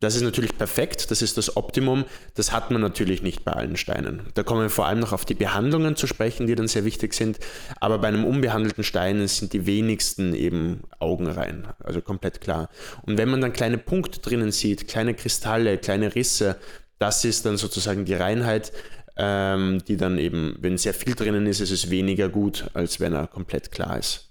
Das 0.00 0.14
ist 0.14 0.22
natürlich 0.22 0.58
perfekt, 0.58 1.10
das 1.10 1.22
ist 1.22 1.38
das 1.38 1.56
Optimum, 1.56 2.04
das 2.34 2.52
hat 2.52 2.70
man 2.70 2.82
natürlich 2.82 3.22
nicht 3.22 3.44
bei 3.44 3.52
allen 3.52 3.78
Steinen. 3.78 4.24
Da 4.34 4.42
kommen 4.42 4.60
wir 4.60 4.68
vor 4.68 4.86
allem 4.86 5.00
noch 5.00 5.14
auf 5.14 5.24
die 5.24 5.34
Behandlungen 5.34 5.96
zu 5.96 6.06
sprechen, 6.06 6.46
die 6.46 6.54
dann 6.54 6.68
sehr 6.68 6.84
wichtig 6.84 7.14
sind, 7.14 7.38
aber 7.80 7.98
bei 7.98 8.08
einem 8.08 8.26
unbehandelten 8.26 8.84
Stein 8.84 9.26
sind 9.26 9.54
die 9.54 9.64
wenigsten 9.64 10.34
eben 10.34 10.82
augenrein, 10.98 11.68
also 11.82 12.02
komplett 12.02 12.42
klar. 12.42 12.68
Und 13.06 13.16
wenn 13.16 13.30
man 13.30 13.40
dann 13.40 13.54
kleine 13.54 13.78
Punkte 13.78 14.20
drinnen 14.20 14.52
sieht, 14.52 14.86
kleine 14.86 15.14
Kristalle, 15.14 15.78
kleine 15.78 16.14
Risse, 16.14 16.56
das 16.98 17.24
ist 17.24 17.46
dann 17.46 17.56
sozusagen 17.56 18.04
die 18.04 18.14
Reinheit, 18.14 18.72
ähm, 19.16 19.82
die 19.88 19.96
dann 19.96 20.18
eben, 20.18 20.56
wenn 20.60 20.76
sehr 20.76 20.92
viel 20.92 21.14
drinnen 21.14 21.46
ist, 21.46 21.60
ist 21.60 21.70
es 21.70 21.88
weniger 21.88 22.28
gut, 22.28 22.66
als 22.74 23.00
wenn 23.00 23.14
er 23.14 23.26
komplett 23.26 23.72
klar 23.72 23.98
ist. 23.98 24.25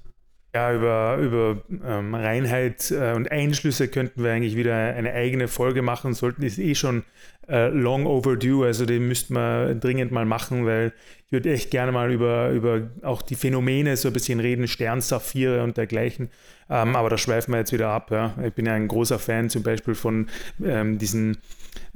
Ja, 0.55 0.74
über, 0.74 1.17
über 1.17 1.57
ähm, 1.85 2.15
Reinheit 2.15 2.89
äh, 2.89 3.12
und 3.12 3.29
Einschlüsse 3.29 3.89
könnten 3.89 4.24
wir 4.24 4.31
eigentlich 4.31 4.55
wieder 4.55 4.74
eine 4.74 5.12
eigene 5.12 5.50
Folge 5.50 5.81
machen. 5.81 6.13
Sollten 6.13 6.43
ist 6.43 6.59
eh 6.59 6.75
schon 6.75 7.03
äh, 7.50 7.67
long 7.67 8.05
overdue, 8.05 8.65
also 8.65 8.85
den 8.85 9.05
müssten 9.05 9.33
wir 9.33 9.75
dringend 9.75 10.13
mal 10.13 10.24
machen, 10.24 10.65
weil 10.65 10.93
ich 11.25 11.33
würde 11.33 11.51
echt 11.51 11.71
gerne 11.71 11.91
mal 11.91 12.09
über, 12.09 12.51
über 12.51 12.89
auch 13.01 13.21
die 13.21 13.35
Phänomene 13.35 13.97
so 13.97 14.07
ein 14.07 14.13
bisschen 14.13 14.39
reden, 14.39 14.69
Sternsaphire 14.69 15.62
und 15.62 15.75
dergleichen. 15.75 16.29
Ähm, 16.69 16.95
aber 16.95 17.09
da 17.09 17.17
schweifen 17.17 17.53
wir 17.53 17.57
jetzt 17.57 17.74
wieder 17.74 17.89
ab. 17.89 18.09
Ja. 18.12 18.33
Ich 18.41 18.53
bin 18.53 18.65
ja 18.65 18.75
ein 18.75 18.88
großer 18.88 19.19
Fan 19.19 19.50
zum 19.50 19.62
Beispiel 19.62 19.93
von 19.93 20.29
ähm, 20.63 20.97
diesen 20.97 21.38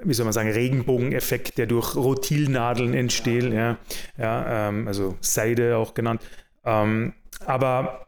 wie 0.03 0.13
soll 0.13 0.25
man 0.25 0.33
sagen, 0.33 0.51
Regenbogeneffekt, 0.51 1.57
der 1.57 1.65
durch 1.65 1.95
Rotilnadeln 1.95 2.93
entsteht, 2.93 3.53
ja, 3.53 3.77
ja 4.17 4.67
ähm, 4.67 4.85
also 4.85 5.15
Seide 5.21 5.77
auch 5.77 5.93
genannt. 5.93 6.21
Ähm, 6.65 7.13
aber 7.45 8.05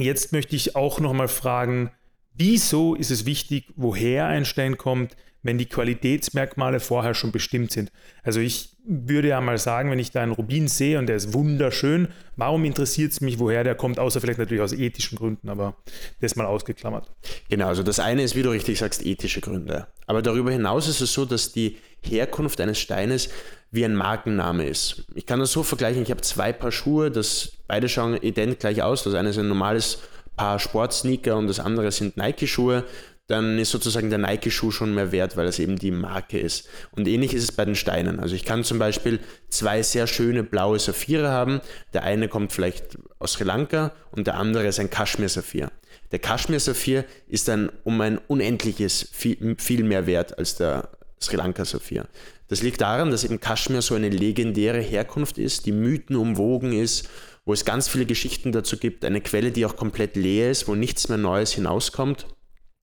Jetzt 0.00 0.32
möchte 0.32 0.56
ich 0.56 0.76
auch 0.76 1.00
noch 1.00 1.12
mal 1.12 1.28
fragen, 1.28 1.90
wieso 2.34 2.94
ist 2.94 3.10
es 3.10 3.26
wichtig, 3.26 3.72
woher 3.76 4.26
ein 4.26 4.44
Stein 4.44 4.76
kommt? 4.76 5.16
wenn 5.42 5.58
die 5.58 5.66
Qualitätsmerkmale 5.66 6.80
vorher 6.80 7.14
schon 7.14 7.32
bestimmt 7.32 7.72
sind. 7.72 7.90
Also 8.22 8.40
ich 8.40 8.76
würde 8.84 9.28
ja 9.28 9.40
mal 9.40 9.58
sagen, 9.58 9.90
wenn 9.90 9.98
ich 9.98 10.10
da 10.10 10.22
einen 10.22 10.32
Rubin 10.32 10.68
sehe 10.68 10.98
und 10.98 11.06
der 11.06 11.16
ist 11.16 11.32
wunderschön, 11.32 12.08
warum 12.36 12.64
interessiert 12.64 13.12
es 13.12 13.20
mich, 13.20 13.38
woher 13.38 13.64
der 13.64 13.74
kommt, 13.74 13.98
außer 13.98 14.20
vielleicht 14.20 14.38
natürlich 14.38 14.62
aus 14.62 14.72
ethischen 14.72 15.16
Gründen, 15.16 15.48
aber 15.48 15.76
das 16.20 16.36
mal 16.36 16.46
ausgeklammert. 16.46 17.10
Genau, 17.48 17.68
also 17.68 17.82
das 17.82 18.00
eine 18.00 18.22
ist, 18.22 18.36
wie 18.36 18.42
du 18.42 18.50
richtig 18.50 18.78
sagst, 18.78 19.04
ethische 19.04 19.40
Gründe. 19.40 19.86
Aber 20.06 20.22
darüber 20.22 20.50
hinaus 20.50 20.88
ist 20.88 21.00
es 21.00 21.12
so, 21.12 21.24
dass 21.24 21.52
die 21.52 21.76
Herkunft 22.02 22.60
eines 22.60 22.78
Steines 22.78 23.30
wie 23.70 23.84
ein 23.84 23.94
Markenname 23.94 24.66
ist. 24.66 25.04
Ich 25.14 25.26
kann 25.26 25.38
das 25.40 25.52
so 25.52 25.62
vergleichen, 25.62 26.02
ich 26.02 26.10
habe 26.10 26.20
zwei 26.22 26.52
Paar 26.52 26.72
Schuhe, 26.72 27.10
das 27.10 27.52
beide 27.68 27.88
schauen 27.88 28.16
ident 28.16 28.60
gleich 28.60 28.82
aus. 28.82 29.04
Das 29.04 29.14
eine 29.14 29.30
ist 29.30 29.38
ein 29.38 29.48
normales 29.48 29.98
Paar 30.36 30.58
Sportsneaker 30.58 31.36
und 31.36 31.46
das 31.46 31.60
andere 31.60 31.92
sind 31.92 32.16
Nike-Schuhe 32.16 32.84
dann 33.30 33.60
ist 33.60 33.70
sozusagen 33.70 34.10
der 34.10 34.18
Nike-Schuh 34.18 34.72
schon 34.72 34.92
mehr 34.92 35.12
wert, 35.12 35.36
weil 35.36 35.46
es 35.46 35.60
eben 35.60 35.78
die 35.78 35.92
Marke 35.92 36.38
ist. 36.38 36.68
Und 36.90 37.06
ähnlich 37.06 37.32
ist 37.32 37.44
es 37.44 37.52
bei 37.52 37.64
den 37.64 37.76
Steinen. 37.76 38.18
Also 38.18 38.34
ich 38.34 38.44
kann 38.44 38.64
zum 38.64 38.80
Beispiel 38.80 39.20
zwei 39.48 39.84
sehr 39.84 40.08
schöne 40.08 40.42
blaue 40.42 40.80
Saphire 40.80 41.28
haben. 41.28 41.60
Der 41.92 42.02
eine 42.02 42.26
kommt 42.26 42.52
vielleicht 42.52 42.98
aus 43.20 43.34
Sri 43.34 43.44
Lanka 43.44 43.92
und 44.10 44.26
der 44.26 44.34
andere 44.34 44.66
ist 44.66 44.80
ein 44.80 44.90
Kaschmir-Saphir. 44.90 45.70
Der 46.10 46.18
Kaschmir-Saphir 46.18 47.04
ist 47.28 47.46
dann 47.46 47.70
um 47.84 48.00
ein 48.00 48.18
unendliches 48.18 49.08
viel, 49.12 49.54
viel 49.58 49.84
mehr 49.84 50.08
wert 50.08 50.36
als 50.36 50.56
der 50.56 50.90
Sri 51.22 51.36
Lanka-Saphir. 51.36 52.06
Das 52.48 52.62
liegt 52.62 52.80
daran, 52.80 53.10
dass 53.10 53.24
eben 53.24 53.40
Kaschmir 53.40 53.82
so 53.82 53.94
eine 53.94 54.08
legendäre 54.08 54.80
Herkunft 54.80 55.38
ist, 55.38 55.66
die 55.66 55.72
Mythen 55.72 56.16
umwogen 56.16 56.72
ist, 56.72 57.08
wo 57.44 57.52
es 57.52 57.64
ganz 57.64 57.88
viele 57.88 58.06
Geschichten 58.06 58.52
dazu 58.52 58.76
gibt, 58.76 59.04
eine 59.04 59.20
Quelle, 59.20 59.50
die 59.50 59.66
auch 59.66 59.76
komplett 59.76 60.16
leer 60.16 60.50
ist, 60.50 60.66
wo 60.66 60.74
nichts 60.74 61.08
mehr 61.08 61.18
Neues 61.18 61.52
hinauskommt. 61.52 62.26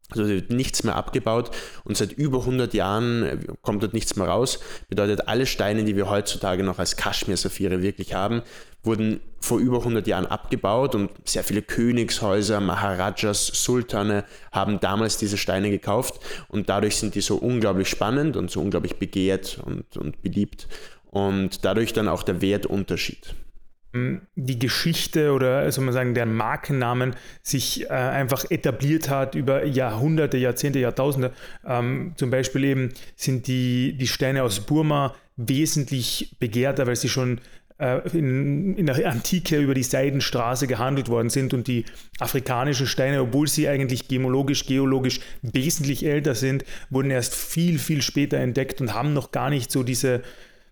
Also 0.10 0.26
wird 0.28 0.52
nichts 0.52 0.84
mehr 0.84 0.96
abgebaut 0.96 1.52
und 1.84 1.98
seit 1.98 2.14
über 2.14 2.40
100 2.40 2.74
Jahren 2.74 3.24
äh, 3.24 3.38
kommt 3.62 3.84
dort 3.84 3.94
nichts 3.94 4.16
mehr 4.16 4.28
raus. 4.28 4.60
Bedeutet, 4.88 5.28
alle 5.28 5.46
Steine, 5.46 5.84
die 5.84 5.98
wir 5.98 6.10
heutzutage 6.10 6.64
noch 6.64 6.80
als 6.80 6.96
Kaschmir-Saphire 6.96 7.82
wirklich 7.82 8.14
haben, 8.14 8.42
wurden 8.84 9.20
vor 9.42 9.60
über 9.60 9.80
100 9.80 10.08
Jahren 10.08 10.26
abgebaut 10.26 10.96
und 10.96 11.12
sehr 11.26 11.44
viele 11.44 11.62
Königshäuser, 11.62 12.62
Maharajas, 12.62 13.48
Sultane 13.48 14.24
haben 14.54 14.80
damals 14.80 15.18
diese 15.18 15.38
Steine 15.38 15.70
gekauft 15.70 16.22
und 16.48 16.70
dadurch 16.70 16.96
sind 16.96 17.16
die 17.16 17.22
so 17.22 17.36
unglaublich 17.36 17.90
spannend 17.90 18.38
und 18.38 18.50
so 18.50 18.62
unglaublich 18.62 18.96
begehrt 18.96 19.60
und, 19.66 19.98
und 19.98 20.22
beliebt 20.22 20.68
und 21.12 21.66
dadurch 21.66 21.92
dann 21.92 22.08
auch 22.08 22.24
der 22.24 22.42
Wertunterschied 22.42 23.36
die 23.94 24.60
Geschichte 24.60 25.32
oder 25.32 25.72
soll 25.72 25.86
man 25.86 25.94
sagen, 25.94 26.14
der 26.14 26.26
Markennamen 26.26 27.16
sich 27.42 27.86
äh, 27.86 27.94
einfach 27.94 28.46
etabliert 28.50 29.10
hat 29.10 29.36
über 29.36 29.66
Jahrhunderte, 29.66 30.38
Jahrzehnte, 30.38 30.80
Jahrtausende. 30.80 31.32
Ähm, 31.66 32.14
zum 32.16 32.30
Beispiel 32.30 32.64
eben 32.66 32.94
sind 33.16 33.48
die, 33.48 33.98
die 33.98 34.08
Steine 34.08 34.44
aus 34.44 34.60
Burma 34.60 35.16
wesentlich 35.38 36.36
begehrter, 36.40 36.86
weil 36.88 36.96
sie 36.96 37.10
schon 37.10 37.40
äh, 37.80 38.00
in, 38.18 38.76
in, 38.76 38.88
der 38.88 39.10
Antike 39.10 39.58
über 39.58 39.74
die 39.74 39.84
Seidenstraße 39.84 40.68
gehandelt 40.68 41.10
worden 41.10 41.30
sind 41.30 41.54
und 41.54 41.68
die 41.68 41.86
afrikanischen 42.20 42.88
Steine, 42.88 43.22
obwohl 43.22 43.48
sie 43.48 43.68
eigentlich 43.68 44.08
gemologisch, 44.08 44.66
geologisch 44.66 45.20
wesentlich 45.44 46.06
älter 46.06 46.36
sind, 46.36 46.66
wurden 46.90 47.12
erst 47.12 47.36
viel, 47.36 47.78
viel 47.78 48.02
später 48.02 48.38
entdeckt 48.38 48.82
und 48.82 48.94
haben 48.94 49.14
noch 49.14 49.32
gar 49.32 49.50
nicht 49.50 49.72
so 49.72 49.84
diese 49.84 50.24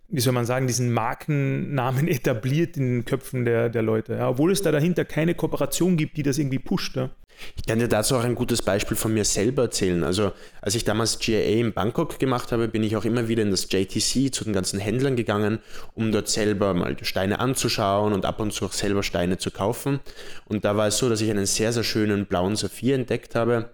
wie 0.08 0.22
soll 0.22 0.34
man 0.34 0.46
sagen, 0.46 0.68
diesen 0.68 0.92
Markennamen 0.92 2.08
etabliert 2.08 2.78
in 2.78 2.98
den 2.98 3.06
Köpfen 3.06 3.46
der, 3.46 3.70
der 3.70 3.82
Leute. 3.82 4.14
Ja, 4.14 4.30
obwohl 4.30 4.52
es 4.52 4.62
da 4.62 4.72
dahinter 4.72 5.06
keine 5.06 5.36
Kooperation 5.36 5.98
gibt, 5.98 6.18
die 6.18 6.24
das 6.24 6.38
irgendwie 6.38 6.60
pusht. 6.60 6.96
Ja. 6.96 7.10
Ich 7.58 7.66
kann 7.66 7.80
dir 7.80 7.88
dazu 7.88 8.16
auch 8.16 8.24
ein 8.24 8.36
gutes 8.36 8.62
Beispiel 8.62 8.96
von 8.96 9.14
mir 9.14 9.26
selber 9.26 9.64
erzählen. 9.64 10.04
Also, 10.04 10.32
als 10.62 10.76
ich 10.76 10.86
damals 10.86 11.20
GAA 11.20 11.60
in 11.60 11.74
Bangkok 11.74 12.18
gemacht 12.18 12.52
habe, 12.52 12.68
bin 12.68 12.84
ich 12.84 12.96
auch 12.96 13.04
immer 13.04 13.28
wieder 13.28 13.44
in 13.44 13.52
das 13.52 13.68
JTC 13.70 14.34
zu 14.34 14.46
den 14.46 14.54
ganzen 14.54 14.80
Händlern 14.80 15.16
gegangen, 15.16 15.60
um 15.94 16.12
dort 16.12 16.30
selber 16.30 16.74
mal 16.74 16.96
Steine 17.02 17.40
anzuschauen 17.40 18.14
und 18.14 18.26
ab 18.26 18.40
und 18.40 18.54
zu 18.54 18.66
auch 18.66 18.72
selber 18.72 19.04
Steine 19.04 19.38
zu 19.38 19.52
kaufen. 19.52 20.00
Und 20.46 20.64
da 20.64 20.78
war 20.78 20.88
es 20.88 20.98
so, 20.98 21.10
dass 21.10 21.22
ich 21.22 21.30
einen 21.30 21.46
sehr, 21.46 21.74
sehr 21.74 21.84
schönen 21.84 22.26
blauen 22.26 22.56
Saphir 22.56 22.96
entdeckt 22.96 23.36
habe 23.36 23.70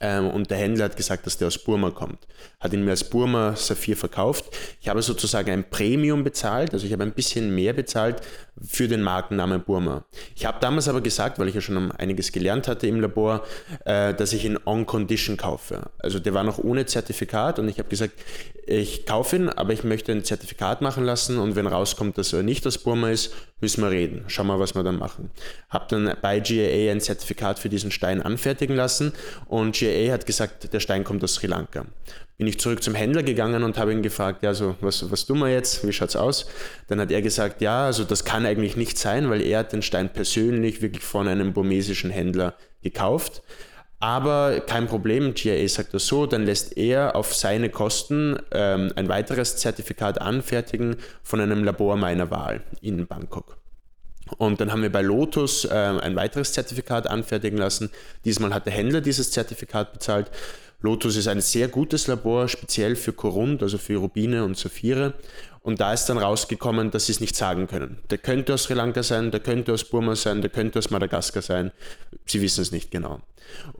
und 0.00 0.50
der 0.50 0.58
Händler 0.58 0.84
hat 0.84 0.96
gesagt, 0.96 1.26
dass 1.26 1.38
der 1.38 1.48
aus 1.48 1.58
Burma 1.58 1.90
kommt. 1.90 2.26
Hat 2.60 2.72
ihn 2.74 2.84
mir 2.84 2.90
als 2.90 3.04
Burma 3.04 3.56
Saphir 3.56 3.96
verkauft. 3.96 4.44
Ich 4.82 4.88
habe 4.88 5.00
sozusagen 5.00 5.50
ein 5.50 5.70
Premium 5.70 6.24
bezahlt, 6.24 6.74
also 6.74 6.86
ich 6.86 6.92
habe 6.92 7.04
ein 7.04 7.12
bisschen 7.12 7.54
mehr 7.54 7.72
bezahlt 7.72 8.20
für 8.66 8.88
den 8.88 9.02
Markennamen 9.02 9.62
Burma. 9.62 10.04
Ich 10.34 10.44
habe 10.44 10.58
damals 10.60 10.88
aber 10.88 11.00
gesagt, 11.00 11.38
weil 11.38 11.48
ich 11.48 11.54
ja 11.54 11.60
schon 11.60 11.90
einiges 11.92 12.32
gelernt 12.32 12.68
hatte 12.68 12.86
im 12.86 13.00
Labor, 13.00 13.44
äh, 13.84 14.14
dass 14.14 14.32
ich 14.32 14.44
ihn 14.44 14.58
on 14.64 14.84
condition 14.86 15.36
kaufe. 15.36 15.90
Also 15.98 16.18
der 16.18 16.34
war 16.34 16.44
noch 16.44 16.58
ohne 16.58 16.86
Zertifikat 16.86 17.58
und 17.58 17.68
ich 17.68 17.78
habe 17.78 17.88
gesagt, 17.88 18.14
ich 18.66 19.06
kaufe 19.06 19.36
ihn, 19.36 19.48
aber 19.48 19.72
ich 19.72 19.84
möchte 19.84 20.12
ein 20.12 20.24
Zertifikat 20.24 20.82
machen 20.82 21.04
lassen 21.04 21.38
und 21.38 21.56
wenn 21.56 21.66
rauskommt, 21.66 22.18
dass 22.18 22.34
er 22.34 22.42
nicht 22.42 22.66
aus 22.66 22.76
Burma 22.76 23.10
ist, 23.10 23.32
müssen 23.60 23.82
wir 23.82 23.90
reden. 23.90 24.24
Schauen 24.26 24.46
wir, 24.48 24.60
was 24.60 24.74
wir 24.74 24.82
dann 24.82 24.98
machen. 24.98 25.30
Habe 25.70 25.86
dann 25.88 26.16
bei 26.20 26.40
GAA 26.40 26.92
ein 26.92 27.00
Zertifikat 27.00 27.58
für 27.58 27.68
diesen 27.68 27.90
Stein 27.90 28.20
anfertigen 28.20 28.76
lassen 28.76 29.12
und 29.46 29.77
GAA 29.78 30.12
hat 30.12 30.26
gesagt, 30.26 30.72
der 30.72 30.80
Stein 30.80 31.04
kommt 31.04 31.22
aus 31.22 31.34
Sri 31.34 31.46
Lanka. 31.46 31.84
Bin 32.36 32.46
ich 32.46 32.60
zurück 32.60 32.82
zum 32.82 32.94
Händler 32.94 33.22
gegangen 33.22 33.64
und 33.64 33.78
habe 33.78 33.92
ihn 33.92 34.02
gefragt, 34.02 34.42
ja, 34.42 34.54
so, 34.54 34.76
was, 34.80 35.10
was 35.10 35.26
tun 35.26 35.40
wir 35.40 35.48
jetzt? 35.48 35.86
Wie 35.86 35.92
schaut's 35.92 36.16
aus? 36.16 36.46
Dann 36.86 37.00
hat 37.00 37.10
er 37.10 37.20
gesagt, 37.20 37.60
ja, 37.60 37.86
also 37.86 38.04
das 38.04 38.24
kann 38.24 38.46
eigentlich 38.46 38.76
nicht 38.76 38.96
sein, 38.96 39.28
weil 39.28 39.42
er 39.42 39.60
hat 39.60 39.72
den 39.72 39.82
Stein 39.82 40.12
persönlich 40.12 40.80
wirklich 40.80 41.02
von 41.02 41.26
einem 41.26 41.52
burmesischen 41.52 42.10
Händler 42.10 42.54
gekauft. 42.82 43.42
Aber 44.00 44.60
kein 44.60 44.86
Problem, 44.86 45.34
GIA 45.34 45.66
sagt 45.68 45.92
das 45.94 46.06
so, 46.06 46.26
dann 46.26 46.44
lässt 46.44 46.76
er 46.76 47.16
auf 47.16 47.34
seine 47.34 47.68
Kosten 47.68 48.38
ähm, 48.52 48.92
ein 48.94 49.08
weiteres 49.08 49.56
Zertifikat 49.56 50.20
anfertigen 50.20 50.96
von 51.24 51.40
einem 51.40 51.64
Labor 51.64 51.96
meiner 51.96 52.30
Wahl 52.30 52.62
in 52.80 53.08
Bangkok. 53.08 53.58
Und 54.36 54.60
dann 54.60 54.70
haben 54.70 54.82
wir 54.82 54.92
bei 54.92 55.02
Lotus 55.02 55.64
äh, 55.64 55.68
ein 55.74 56.16
weiteres 56.16 56.52
Zertifikat 56.52 57.06
anfertigen 57.06 57.56
lassen. 57.56 57.90
Diesmal 58.24 58.52
hat 58.52 58.66
der 58.66 58.72
Händler 58.72 59.00
dieses 59.00 59.30
Zertifikat 59.30 59.92
bezahlt. 59.92 60.30
Lotus 60.80 61.16
ist 61.16 61.26
ein 61.26 61.40
sehr 61.40 61.66
gutes 61.66 62.06
Labor, 62.06 62.46
speziell 62.46 62.94
für 62.94 63.12
Korund, 63.12 63.62
also 63.64 63.78
für 63.78 63.96
Rubine 63.96 64.44
und 64.44 64.56
Saphire. 64.56 65.14
Und 65.62 65.80
da 65.80 65.92
ist 65.92 66.06
dann 66.06 66.18
rausgekommen, 66.18 66.90
dass 66.90 67.06
sie 67.06 67.12
es 67.12 67.20
nicht 67.20 67.36
sagen 67.36 67.66
können. 67.66 67.98
Der 68.10 68.18
könnte 68.18 68.54
aus 68.54 68.64
Sri 68.64 68.74
Lanka 68.74 69.02
sein, 69.02 69.30
der 69.30 69.40
könnte 69.40 69.72
aus 69.72 69.84
Burma 69.84 70.14
sein, 70.14 70.40
der 70.40 70.50
könnte 70.50 70.78
aus 70.78 70.90
Madagaskar 70.90 71.42
sein. 71.42 71.72
Sie 72.26 72.40
wissen 72.40 72.62
es 72.62 72.72
nicht 72.72 72.90
genau. 72.90 73.20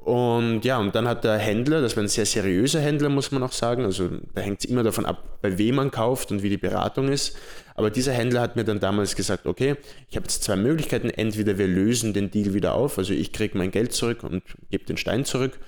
Und 0.04 0.64
ja, 0.64 0.78
und 0.78 0.94
dann 0.94 1.06
hat 1.06 1.24
der 1.24 1.38
Händler, 1.38 1.80
das 1.80 1.96
war 1.96 2.02
ein 2.02 2.08
sehr 2.08 2.26
seriöser 2.26 2.80
Händler, 2.80 3.08
muss 3.08 3.30
man 3.30 3.42
auch 3.42 3.52
sagen, 3.52 3.84
also 3.84 4.08
da 4.34 4.40
hängt 4.40 4.60
es 4.60 4.64
immer 4.64 4.82
davon 4.82 5.04
ab, 5.06 5.38
bei 5.42 5.58
wem 5.58 5.76
man 5.76 5.90
kauft 5.90 6.30
und 6.30 6.42
wie 6.42 6.48
die 6.48 6.56
Beratung 6.56 7.08
ist. 7.08 7.36
Aber 7.74 7.90
dieser 7.90 8.12
Händler 8.12 8.40
hat 8.40 8.56
mir 8.56 8.64
dann 8.64 8.80
damals 8.80 9.14
gesagt, 9.14 9.46
okay, 9.46 9.76
ich 10.10 10.16
habe 10.16 10.24
jetzt 10.24 10.42
zwei 10.42 10.56
Möglichkeiten. 10.56 11.10
Entweder 11.10 11.58
wir 11.58 11.68
lösen 11.68 12.12
den 12.12 12.30
Deal 12.30 12.54
wieder 12.54 12.74
auf, 12.74 12.98
also 12.98 13.12
ich 13.12 13.32
kriege 13.32 13.56
mein 13.56 13.70
Geld 13.70 13.92
zurück 13.92 14.24
und 14.24 14.42
gebe 14.70 14.84
den 14.84 14.96
Stein 14.96 15.24
zurück. 15.24 15.58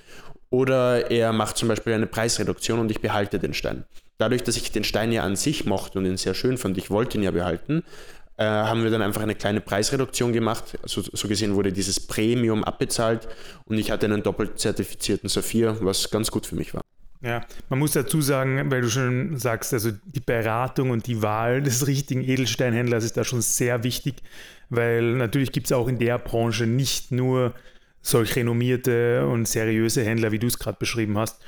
Oder 0.51 1.11
er 1.11 1.33
macht 1.33 1.57
zum 1.57 1.69
Beispiel 1.69 1.93
eine 1.93 2.09
Preisreduktion 2.09 2.81
und 2.81 2.91
ich 2.91 3.01
behalte 3.01 3.39
den 3.39 3.55
Stein. 3.55 3.85
Dadurch, 4.21 4.43
dass 4.43 4.57
ich 4.57 4.71
den 4.71 4.85
Stein 4.85 5.13
ja 5.13 5.23
an 5.23 5.35
sich 5.35 5.65
mochte 5.65 5.99
und 5.99 6.05
ihn 6.05 6.19
sehr 6.19 6.35
schön 6.35 6.59
fand, 6.59 6.77
ich 6.77 6.91
wollte 6.91 7.17
ihn 7.17 7.25
ja 7.25 7.31
behalten, 7.31 7.83
äh, 8.37 8.45
haben 8.45 8.85
wir 8.85 8.91
dann 8.91 9.01
einfach 9.01 9.23
eine 9.23 9.35
kleine 9.35 9.63
Preisreduktion 9.63 10.35
gemacht. 10.35 10.79
Also, 10.83 11.01
so 11.03 11.27
gesehen 11.27 11.55
wurde 11.55 11.73
dieses 11.73 12.07
Premium 12.07 12.63
abbezahlt 12.63 13.29
und 13.65 13.79
ich 13.79 13.91
hatte 13.91 14.05
einen 14.05 14.23
doppelt 14.23 14.59
zertifizierten 14.59 15.31
Saphir, 15.31 15.79
was 15.81 16.11
ganz 16.11 16.31
gut 16.31 16.45
für 16.45 16.55
mich 16.55 16.75
war. 16.75 16.83
Ja, 17.23 17.47
man 17.71 17.79
muss 17.79 17.93
dazu 17.93 18.21
sagen, 18.21 18.71
weil 18.71 18.83
du 18.83 18.91
schon 18.91 19.39
sagst, 19.39 19.73
also 19.73 19.91
die 19.91 20.21
Beratung 20.21 20.91
und 20.91 21.07
die 21.07 21.23
Wahl 21.23 21.63
des 21.63 21.87
richtigen 21.87 22.23
Edelsteinhändlers 22.23 23.05
ist 23.05 23.17
da 23.17 23.25
schon 23.25 23.41
sehr 23.41 23.85
wichtig, 23.85 24.17
weil 24.69 25.15
natürlich 25.15 25.53
gibt 25.53 25.67
es 25.67 25.73
auch 25.73 25.89
in 25.89 25.99
der 25.99 26.19
Branche 26.19 26.67
nicht 26.67 27.11
nur 27.11 27.55
solch 28.03 28.37
renommierte 28.37 29.27
und 29.27 29.49
seriöse 29.49 30.05
Händler, 30.05 30.31
wie 30.31 30.39
du 30.39 30.47
es 30.47 30.59
gerade 30.59 30.79
beschrieben 30.79 31.17
hast. 31.17 31.43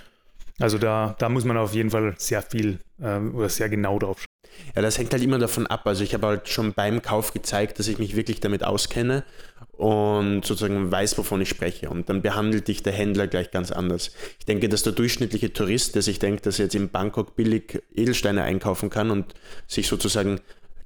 Also 0.59 0.79
da, 0.79 1.17
da 1.19 1.29
muss 1.29 1.45
man 1.45 1.57
auf 1.57 1.75
jeden 1.75 1.91
Fall 1.91 2.15
sehr 2.19 2.43
viel 2.43 2.79
äh, 3.01 3.19
oder 3.19 3.49
sehr 3.49 3.69
genau 3.69 3.99
drauf 3.99 4.19
schauen. 4.19 4.27
Ja, 4.77 4.83
das 4.83 4.99
hängt 4.99 5.13
halt 5.13 5.23
immer 5.23 5.39
davon 5.39 5.67
ab. 5.67 5.87
Also 5.87 6.05
ich 6.05 6.15
habe 6.15 6.27
halt 6.27 6.49
schon 6.49 6.75
beim 6.75 7.03
Kauf 7.03 7.33
gezeigt, 7.33 7.79
dass 7.79 7.89
ich 7.89 7.99
mich 7.99 8.17
wirklich 8.17 8.41
damit 8.41 8.65
auskenne 8.65 9.25
und 9.73 10.45
sozusagen 10.45 10.93
weiß, 10.93 11.17
wovon 11.19 11.41
ich 11.41 11.49
spreche. 11.49 11.89
Und 11.91 12.09
dann 12.09 12.23
behandelt 12.23 12.69
dich 12.69 12.83
der 12.83 12.93
Händler 12.93 13.27
gleich 13.27 13.51
ganz 13.51 13.73
anders. 13.73 14.11
Ich 14.39 14.45
denke, 14.45 14.69
dass 14.69 14.83
der 14.83 14.93
durchschnittliche 14.93 15.53
Tourist, 15.53 15.95
der 15.95 16.03
sich 16.03 16.19
denkt, 16.19 16.47
dass 16.47 16.59
er 16.59 16.67
jetzt 16.67 16.75
in 16.75 16.91
Bangkok 16.91 17.35
billig 17.35 17.83
Edelsteine 17.95 18.43
einkaufen 18.43 18.91
kann 18.91 19.11
und 19.11 19.35
sich 19.67 19.89
sozusagen 19.89 20.41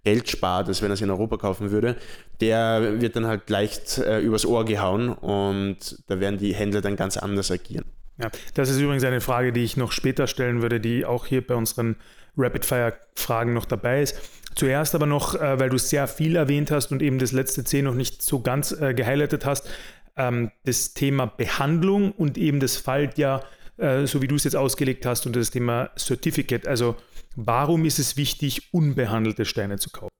Geld 0.04 0.30
spart, 0.30 0.68
als 0.68 0.82
wenn 0.82 0.90
er 0.90 0.94
es 0.94 1.00
in 1.00 1.10
Europa 1.10 1.36
kaufen 1.36 1.72
würde, 1.72 1.96
der 2.40 3.00
wird 3.00 3.16
dann 3.16 3.26
halt 3.26 3.50
leicht 3.50 3.98
äh, 3.98 4.20
übers 4.20 4.46
Ohr 4.46 4.64
gehauen 4.64 5.08
und 5.08 5.98
da 6.06 6.20
werden 6.20 6.38
die 6.38 6.54
Händler 6.54 6.80
dann 6.80 6.94
ganz 6.94 7.16
anders 7.16 7.50
agieren. 7.50 7.84
Ja, 8.18 8.30
das 8.54 8.70
ist 8.70 8.80
übrigens 8.80 9.04
eine 9.04 9.20
Frage, 9.20 9.52
die 9.52 9.62
ich 9.62 9.76
noch 9.76 9.92
später 9.92 10.26
stellen 10.26 10.62
würde, 10.62 10.80
die 10.80 11.04
auch 11.04 11.26
hier 11.26 11.46
bei 11.46 11.54
unseren 11.54 11.96
Rapid-Fire-Fragen 12.36 13.52
noch 13.52 13.66
dabei 13.66 14.02
ist. 14.02 14.18
Zuerst 14.54 14.94
aber 14.94 15.06
noch, 15.06 15.34
äh, 15.34 15.58
weil 15.60 15.68
du 15.68 15.78
sehr 15.78 16.08
viel 16.08 16.36
erwähnt 16.36 16.70
hast 16.70 16.92
und 16.92 17.02
eben 17.02 17.18
das 17.18 17.32
letzte 17.32 17.64
C 17.64 17.82
noch 17.82 17.94
nicht 17.94 18.22
so 18.22 18.40
ganz 18.40 18.72
äh, 18.72 18.94
gehighlightet 18.94 19.44
hast, 19.44 19.68
ähm, 20.16 20.50
das 20.64 20.94
Thema 20.94 21.26
Behandlung 21.26 22.12
und 22.12 22.38
eben 22.38 22.60
das 22.60 22.76
fällt 22.76 23.18
ja 23.18 23.42
äh, 23.78 24.06
so 24.06 24.22
wie 24.22 24.28
du 24.28 24.36
es 24.36 24.44
jetzt 24.44 24.56
ausgelegt 24.56 25.04
hast, 25.06 25.26
unter 25.26 25.40
das 25.40 25.50
Thema 25.50 25.90
Certificate. 25.98 26.66
Also 26.66 26.96
warum 27.36 27.84
ist 27.84 27.98
es 27.98 28.16
wichtig, 28.16 28.72
unbehandelte 28.72 29.44
Steine 29.44 29.78
zu 29.78 29.90
kaufen? 29.90 30.10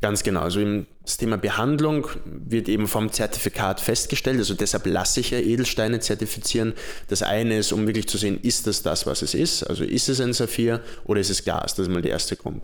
Ganz 0.00 0.22
genau. 0.22 0.40
Also 0.40 0.60
das 1.02 1.16
Thema 1.16 1.38
Behandlung 1.38 2.08
wird 2.24 2.68
eben 2.68 2.88
vom 2.88 3.12
Zertifikat 3.12 3.80
festgestellt. 3.80 4.38
Also 4.38 4.54
deshalb 4.54 4.86
lasse 4.86 5.20
ich 5.20 5.30
ja 5.30 5.38
Edelsteine 5.38 6.00
zertifizieren. 6.00 6.74
Das 7.08 7.22
eine 7.22 7.58
ist, 7.58 7.72
um 7.72 7.86
wirklich 7.86 8.08
zu 8.08 8.18
sehen, 8.18 8.38
ist 8.42 8.66
das 8.66 8.82
das, 8.82 9.06
was 9.06 9.22
es 9.22 9.34
ist? 9.34 9.62
Also 9.62 9.84
ist 9.84 10.08
es 10.08 10.20
ein 10.20 10.32
Saphir 10.32 10.80
oder 11.04 11.20
ist 11.20 11.30
es 11.30 11.44
Glas? 11.44 11.74
Das 11.74 11.86
ist 11.86 11.92
mal 11.92 12.02
der 12.02 12.12
erste 12.12 12.36
Grund. 12.36 12.62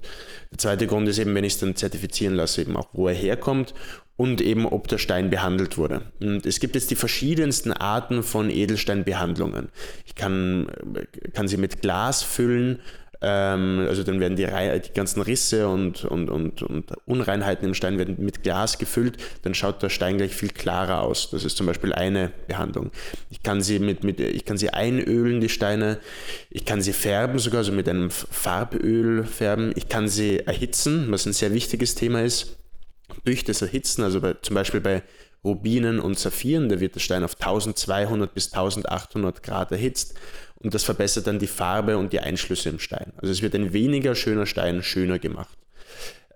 Der 0.50 0.58
zweite 0.58 0.86
Grund 0.86 1.08
ist 1.08 1.18
eben, 1.18 1.34
wenn 1.34 1.44
ich 1.44 1.54
es 1.54 1.58
dann 1.60 1.76
zertifizieren 1.76 2.34
lasse, 2.34 2.62
eben 2.62 2.76
auch, 2.76 2.88
wo 2.92 3.08
er 3.08 3.14
herkommt 3.14 3.72
und 4.16 4.42
eben, 4.42 4.66
ob 4.66 4.86
der 4.86 4.98
Stein 4.98 5.30
behandelt 5.30 5.78
wurde. 5.78 6.02
Und 6.20 6.44
es 6.44 6.60
gibt 6.60 6.74
jetzt 6.74 6.90
die 6.90 6.96
verschiedensten 6.96 7.72
Arten 7.72 8.22
von 8.22 8.50
Edelsteinbehandlungen. 8.50 9.70
Ich 10.04 10.14
kann, 10.14 10.66
kann 11.32 11.48
sie 11.48 11.56
mit 11.56 11.80
Glas 11.80 12.22
füllen, 12.22 12.80
ähm, 13.22 13.84
also 13.86 14.02
dann 14.02 14.18
werden 14.18 14.36
die, 14.36 14.46
die 14.46 14.92
ganzen 14.94 15.20
Risse 15.20 15.68
und, 15.68 16.04
und, 16.04 16.30
und, 16.30 16.62
und, 16.62 16.92
Unreinheiten 17.04 17.68
im 17.68 17.74
Stein 17.74 17.98
werden 17.98 18.16
mit 18.18 18.42
Glas 18.42 18.78
gefüllt, 18.78 19.18
dann 19.42 19.54
schaut 19.54 19.82
der 19.82 19.90
Stein 19.90 20.16
gleich 20.16 20.34
viel 20.34 20.48
klarer 20.48 21.02
aus. 21.02 21.30
Das 21.30 21.44
ist 21.44 21.56
zum 21.56 21.66
Beispiel 21.66 21.92
eine 21.92 22.32
Behandlung. 22.48 22.90
Ich 23.28 23.42
kann 23.42 23.60
sie 23.60 23.78
mit, 23.78 24.04
mit 24.04 24.20
ich 24.20 24.44
kann 24.46 24.56
sie 24.56 24.70
einölen, 24.70 25.40
die 25.40 25.50
Steine. 25.50 25.98
Ich 26.48 26.64
kann 26.64 26.80
sie 26.80 26.94
färben, 26.94 27.38
sogar 27.38 27.58
also 27.58 27.72
mit 27.72 27.88
einem 27.88 28.10
Farböl 28.10 29.24
färben. 29.24 29.72
Ich 29.76 29.88
kann 29.88 30.08
sie 30.08 30.38
erhitzen, 30.38 31.06
was 31.10 31.26
ein 31.26 31.34
sehr 31.34 31.52
wichtiges 31.52 31.94
Thema 31.94 32.22
ist. 32.22 32.56
Durch 33.24 33.44
das 33.44 33.60
Erhitzen, 33.60 34.02
also 34.02 34.20
bei, 34.20 34.34
zum 34.40 34.54
Beispiel 34.54 34.80
bei 34.80 35.02
Rubinen 35.44 36.00
und 36.00 36.18
Saphiren, 36.18 36.68
da 36.68 36.80
wird 36.80 36.94
der 36.94 37.00
Stein 37.00 37.24
auf 37.24 37.34
1200 37.34 38.32
bis 38.32 38.52
1800 38.52 39.42
Grad 39.42 39.72
erhitzt 39.72 40.14
und 40.62 40.74
das 40.74 40.84
verbessert 40.84 41.26
dann 41.26 41.38
die 41.38 41.46
Farbe 41.46 41.96
und 41.96 42.12
die 42.12 42.20
Einschlüsse 42.20 42.68
im 42.68 42.78
Stein. 42.78 43.12
Also 43.16 43.32
es 43.32 43.42
wird 43.42 43.54
ein 43.54 43.72
weniger 43.72 44.14
schöner 44.14 44.46
Stein 44.46 44.82
schöner 44.82 45.18
gemacht. 45.18 45.56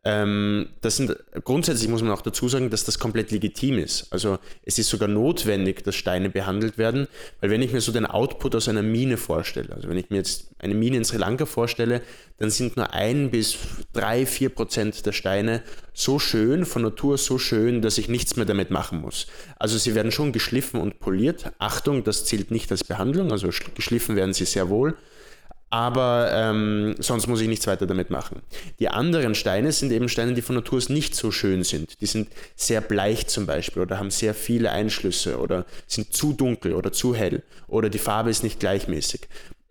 Ähm, 0.07 0.69
das 0.83 0.99
sind, 0.99 1.17
grundsätzlich 1.45 1.89
muss 1.89 2.03
man 2.03 2.13
auch 2.13 2.21
dazu 2.21 2.47
sagen, 2.47 2.69
dass 2.69 2.85
das 2.85 2.99
komplett 2.99 3.31
legitim 3.31 3.79
ist. 3.79 4.13
Also 4.13 4.39
es 4.63 4.79
ist 4.79 4.91
sogar 4.91 5.09
notwendig, 5.09 5.83
dass 5.83 5.95
Steine 5.95 6.29
behandelt 6.29 6.77
werden, 6.77 7.09
weil 7.41 7.49
wenn 7.49 7.63
ich 7.63 7.73
mir 7.73 7.81
so 7.81 7.91
den 7.91 8.05
Output 8.05 8.55
aus 8.55 8.69
einer 8.69 8.83
Mine 8.83 9.17
vorstelle, 9.17 9.73
also 9.75 9.89
wenn 9.89 9.97
ich 9.97 10.11
mir 10.11 10.19
jetzt 10.19 10.49
eine 10.59 10.75
Mine 10.75 10.99
in 10.99 11.05
Sri 11.07 11.17
Lanka 11.17 11.47
vorstelle, 11.47 12.03
dann 12.37 12.51
sind 12.51 12.77
nur 12.77 12.93
ein 12.93 13.31
bis 13.31 13.57
drei, 13.95 14.27
vier 14.27 14.51
Prozent 14.51 15.07
der 15.07 15.13
Steine 15.13 15.63
so 15.95 16.19
schön, 16.19 16.67
von 16.67 16.83
Natur 16.83 17.17
so 17.17 17.39
schön, 17.39 17.81
dass 17.81 17.97
ich 17.97 18.09
nichts 18.09 18.37
mehr 18.37 18.47
damit 18.47 18.71
machen 18.71 19.01
muss. 19.01 19.27
Also 19.59 19.79
sie 19.79 19.95
werden 19.95 20.13
schon 20.13 20.33
geschliffen 20.33 20.81
und 20.81 21.01
poliert. 21.01 21.53
Achtung, 21.59 22.05
das 22.05 22.27
zählt 22.27 22.51
nicht 22.51 22.71
als 22.71 22.85
Behandlung, 22.85 23.33
also 23.33 23.49
geschliffen 23.75 24.17
werden 24.17 24.35
sie 24.35 24.45
sehr 24.45 24.69
wohl 24.69 24.97
aber 25.75 26.31
ähm, 26.33 26.95
sonst 27.01 27.27
muss 27.27 27.41
ich 27.41 27.49
nichts 27.49 27.67
weiter 27.67 27.85
damit 27.85 28.09
machen. 28.09 28.43
Die 28.79 28.91
anderen 28.91 29.35
Steine 29.35 29.73
sind 29.73 29.91
eben 29.91 30.09
Steine, 30.09 30.33
die 30.33 30.41
von 30.41 30.55
Natur 30.55 30.79
aus 30.79 30.89
nicht 30.89 31.17
so 31.17 31.33
schön 31.33 31.65
sind. 31.65 32.01
Die 32.01 32.07
sind 32.07 32.29
sehr 32.55 32.81
bleich 32.81 33.27
zum 33.27 33.45
Beispiel 33.45 33.83
oder 33.83 33.99
haben 33.99 34.13
sehr 34.13 34.35
viele 34.35 34.71
Einschlüsse 34.71 35.37
oder 35.37 35.67
sind 35.89 36.13
zu 36.13 36.33
dunkel 36.33 36.75
oder 36.75 36.93
zu 36.93 37.17
hell 37.17 37.43
oder 37.67 37.91
die 37.91 37.99
Farbe 37.99 38.31
ist 38.31 38.45
nicht 38.45 38.61
gleichmäßig. 38.61 39.23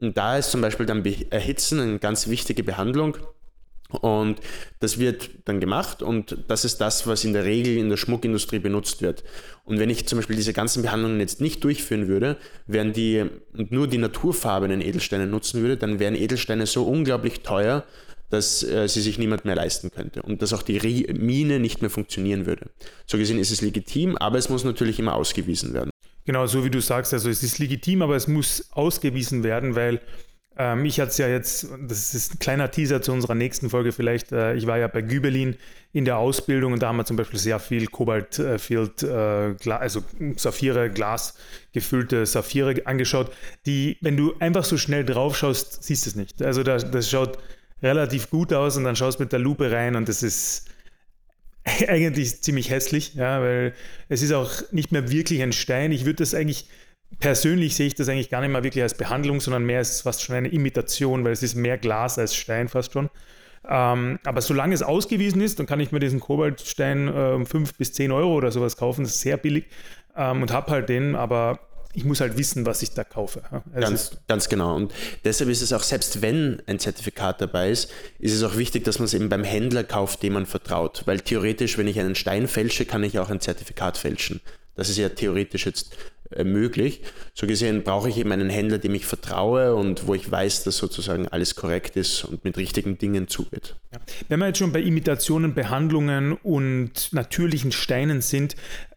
Und 0.02 0.18
da 0.18 0.38
ist 0.38 0.52
zum 0.52 0.60
Beispiel 0.60 0.86
dann 0.86 1.06
Erhitzen 1.30 1.80
eine 1.80 2.00
ganz 2.00 2.28
wichtige 2.28 2.66
Behandlung 2.66 3.16
und 4.02 4.40
das 4.80 5.00
wird 5.00 5.30
dann 5.46 5.60
gemacht 5.60 6.02
und 6.02 6.38
das 6.48 6.66
ist 6.66 6.78
das, 6.78 7.08
was 7.08 7.24
in 7.24 7.34
der 7.34 7.46
Regel 7.46 7.78
in 7.78 7.90
der 7.90 7.98
Schmuckindustrie 7.98 8.60
benutzt 8.60 9.02
wird. 9.02 9.24
Und 9.66 9.80
wenn 9.80 9.90
ich 9.90 10.08
zum 10.08 10.18
Beispiel 10.18 10.36
diese 10.36 10.54
ganzen 10.54 10.84
Behandlungen 10.84 11.20
jetzt 11.20 11.42
nicht 11.42 11.64
durchführen 11.64 12.08
würde, 12.08 12.38
wären 12.68 12.94
die 12.94 13.26
und 13.56 13.72
nur 13.72 13.88
die 13.88 13.98
naturfarbenen 13.98 14.82
Edelsteine 14.82 15.28
nutzen 15.28 15.62
würde, 15.62 15.78
dann 15.78 16.00
wären 16.00 16.16
Edelsteine 16.16 16.66
so 16.66 16.84
unglaublich 16.84 17.42
teuer, 17.42 17.86
dass 18.30 18.64
äh, 18.64 18.88
sie 18.88 19.02
sich 19.02 19.20
niemand 19.20 19.46
mehr 19.46 19.56
leisten 19.56 19.92
könnte 19.92 20.24
und 20.24 20.42
dass 20.42 20.54
auch 20.54 20.64
die 20.64 20.80
Mine 21.14 21.60
nicht 21.60 21.82
mehr 21.82 21.92
funktionieren 21.92 22.46
würde. 22.46 22.72
So 23.06 23.18
gesehen 23.18 23.38
ist 23.38 23.52
es 23.52 23.62
legitim, 23.62 24.18
aber 24.18 24.38
es 24.40 24.50
muss 24.50 24.64
natürlich 24.64 25.00
immer 25.00 25.14
ausgewiesen 25.14 25.74
werden. 25.74 25.92
Genau, 26.26 26.48
so 26.48 26.66
wie 26.66 26.70
du 26.70 26.82
sagst, 26.82 27.14
also 27.14 27.30
es 27.30 27.44
ist 27.44 27.60
legitim, 27.60 28.02
aber 28.02 28.16
es 28.16 28.28
muss 28.28 28.70
ausgewiesen 28.72 29.44
werden, 29.44 29.76
weil 29.76 30.02
ähm, 30.58 30.86
ich 30.86 31.00
hatte 31.00 31.10
es 31.10 31.18
ja 31.18 31.28
jetzt, 31.28 31.68
das 31.88 32.14
ist 32.14 32.36
ein 32.36 32.40
kleiner 32.40 32.70
Teaser 32.70 33.02
zu 33.02 33.12
unserer 33.12 33.36
nächsten 33.36 33.70
Folge 33.70 33.92
vielleicht, 33.92 34.32
äh, 34.32 34.54
ich 34.54 34.68
war 34.68 34.78
ja 34.78 34.88
bei 34.88 35.02
Gübelin 35.02 35.56
in 35.94 36.06
der 36.06 36.18
Ausbildung 36.18 36.74
und 36.74 36.82
da 36.82 36.90
haben 36.90 36.98
wir 36.98 37.06
zum 37.06 37.18
Beispiel 37.18 37.40
sehr 37.40 37.60
viel 37.60 37.88
Kobaltfield, 37.88 39.04
äh, 39.04 39.56
also 39.70 40.04
Saphire, 40.36 40.90
Glas 40.90 41.36
gefüllte 41.72 42.26
Saphire 42.26 42.86
angeschaut, 42.86 43.32
die, 43.66 43.98
wenn 44.02 44.16
du 44.16 44.36
einfach 44.40 44.64
so 44.64 44.78
schnell 44.78 45.06
drauf 45.06 45.38
schaust, 45.38 45.84
siehst 45.84 46.06
du 46.06 46.12
es 46.12 46.16
nicht. 46.16 46.42
Also 46.42 46.64
das, 46.64 46.90
das 46.90 47.10
schaut 47.10 47.40
relativ 47.82 48.30
gut 48.30 48.54
aus 48.54 48.78
und 48.78 48.84
dann 48.84 48.96
schaust 48.96 49.20
mit 49.20 49.32
der 49.32 49.40
Lupe 49.40 49.72
rein 49.72 49.96
und 49.96 50.08
das 50.08 50.24
ist 50.24 50.68
eigentlich 51.88 52.42
ziemlich 52.42 52.70
hässlich, 52.70 53.16
ja, 53.16 53.42
weil 53.42 53.74
es 54.10 54.22
ist 54.22 54.34
auch 54.34 54.52
nicht 54.72 54.92
mehr 54.92 55.10
wirklich 55.10 55.42
ein 55.42 55.54
Stein. 55.54 55.92
Ich 55.92 56.06
würde 56.06 56.18
das 56.18 56.34
eigentlich 56.34 56.68
persönlich 57.20 57.76
sehe 57.76 57.88
ich 57.88 57.96
das 57.96 58.10
eigentlich 58.10 58.30
gar 58.30 58.42
nicht 58.42 58.52
mal 58.52 58.64
wirklich 58.64 58.84
als 58.84 58.96
Behandlung, 58.96 59.40
sondern 59.40 59.64
mehr 59.66 59.80
als 59.80 60.02
fast 60.02 60.22
schon 60.22 60.36
eine 60.36 60.50
Imitation, 60.50 61.24
weil 61.24 61.32
es 61.32 61.44
ist 61.44 61.56
mehr 61.56 61.78
Glas 61.78 62.18
als 62.18 62.36
Stein 62.36 62.68
fast 62.68 62.94
schon. 62.94 63.10
Ähm, 63.68 64.20
aber 64.26 64.42
solange 64.42 64.74
es 64.74 64.84
ausgewiesen 64.84 65.42
ist, 65.42 65.60
dann 65.60 65.66
kann 65.66 65.80
ich 65.80 65.92
mir 65.92 66.00
diesen 66.00 66.20
Kobaltstein 66.20 67.08
äh, 67.08 67.34
um 67.36 67.46
5 67.46 67.76
bis 67.76 67.94
10 67.94 68.12
Euro 68.12 68.34
oder 68.34 68.52
sowas 68.52 68.76
kaufen. 68.76 69.04
Das 69.04 69.16
ist 69.16 69.22
sehr 69.22 69.38
billig 69.38 69.66
ähm, 70.18 70.42
und 70.42 70.52
habe 70.52 70.72
halt 70.72 70.90
den, 70.90 71.16
aber 71.16 71.60
ich 71.94 72.04
muss 72.04 72.20
halt 72.20 72.38
wissen, 72.38 72.66
was 72.66 72.82
ich 72.82 72.92
da 72.92 73.04
kaufe. 73.04 73.44
Also 73.52 73.88
ganz, 73.88 74.12
ganz 74.28 74.50
genau. 74.50 74.76
Und 74.76 74.94
deshalb 75.24 75.50
ist 75.50 75.62
es 75.62 75.72
auch, 75.72 75.84
selbst 75.84 76.22
wenn 76.22 76.62
ein 76.66 76.80
Zertifikat 76.80 77.40
dabei 77.40 77.70
ist, 77.70 77.92
ist 78.20 78.34
es 78.34 78.44
auch 78.44 78.58
wichtig, 78.58 78.84
dass 78.84 79.00
man 79.00 79.06
es 79.06 79.14
eben 79.14 79.30
beim 79.30 79.44
Händler 79.44 79.84
kauft, 79.84 80.24
dem 80.24 80.34
man 80.34 80.46
vertraut. 80.46 81.04
Weil 81.06 81.22
theoretisch, 81.22 81.78
wenn 81.78 81.88
ich 81.88 82.00
einen 82.00 82.16
Stein 82.16 82.48
fälsche, 82.48 82.86
kann 82.86 83.04
ich 83.04 83.20
auch 83.20 83.30
ein 83.30 83.40
Zertifikat 83.40 83.98
fälschen. 83.98 84.42
Das 84.76 84.90
ist 84.90 84.98
ja 84.98 85.10
theoretisch 85.10 85.68
jetzt 85.68 85.96
möglich. 86.44 87.02
So 87.34 87.48
gesehen 87.48 87.84
brauche 87.84 88.10
ich 88.10 88.18
eben 88.18 88.32
einen 88.32 88.50
Händler, 88.50 88.78
dem 88.78 88.96
ich 88.96 89.06
vertraue 89.06 89.76
und 89.76 90.08
wo 90.08 90.14
ich 90.14 90.30
weiß, 90.30 90.64
dass 90.64 90.78
sozusagen 90.78 91.28
alles 91.28 91.56
korrekt 91.56 91.96
ist 91.96 92.24
und 92.24 92.44
mit 92.44 92.58
richtigen 92.58 92.98
Dingen 92.98 93.28
zugeht. 93.28 93.76
Wenn 94.30 94.40
wir 94.40 94.48
jetzt 94.48 94.60
schon 94.60 94.72
bei 94.72 94.82
Imitationen, 94.82 95.54
Behandlungen 95.54 96.34
und 96.34 97.14
natürlichen 97.14 97.72
Steinen 97.72 98.22
sind, 98.22 98.56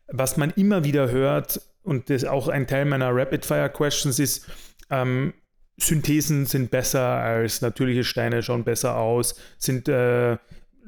was 0.08 0.36
man 0.36 0.50
immer 0.52 0.84
wieder 0.84 1.10
hört, 1.10 1.60
und 1.82 2.10
das 2.10 2.24
auch 2.24 2.48
ein 2.48 2.66
Teil 2.66 2.84
meiner 2.84 3.14
Rapid-Fire-Questions 3.14 4.18
ist, 4.18 4.46
ähm, 4.90 5.32
Synthesen 5.78 6.46
sind 6.46 6.70
besser 6.70 7.00
als 7.00 7.60
natürliche 7.60 8.02
Steine, 8.02 8.42
schauen 8.42 8.64
besser 8.64 8.96
aus, 8.96 9.40
sind 9.58 9.88
äh, 9.88 10.36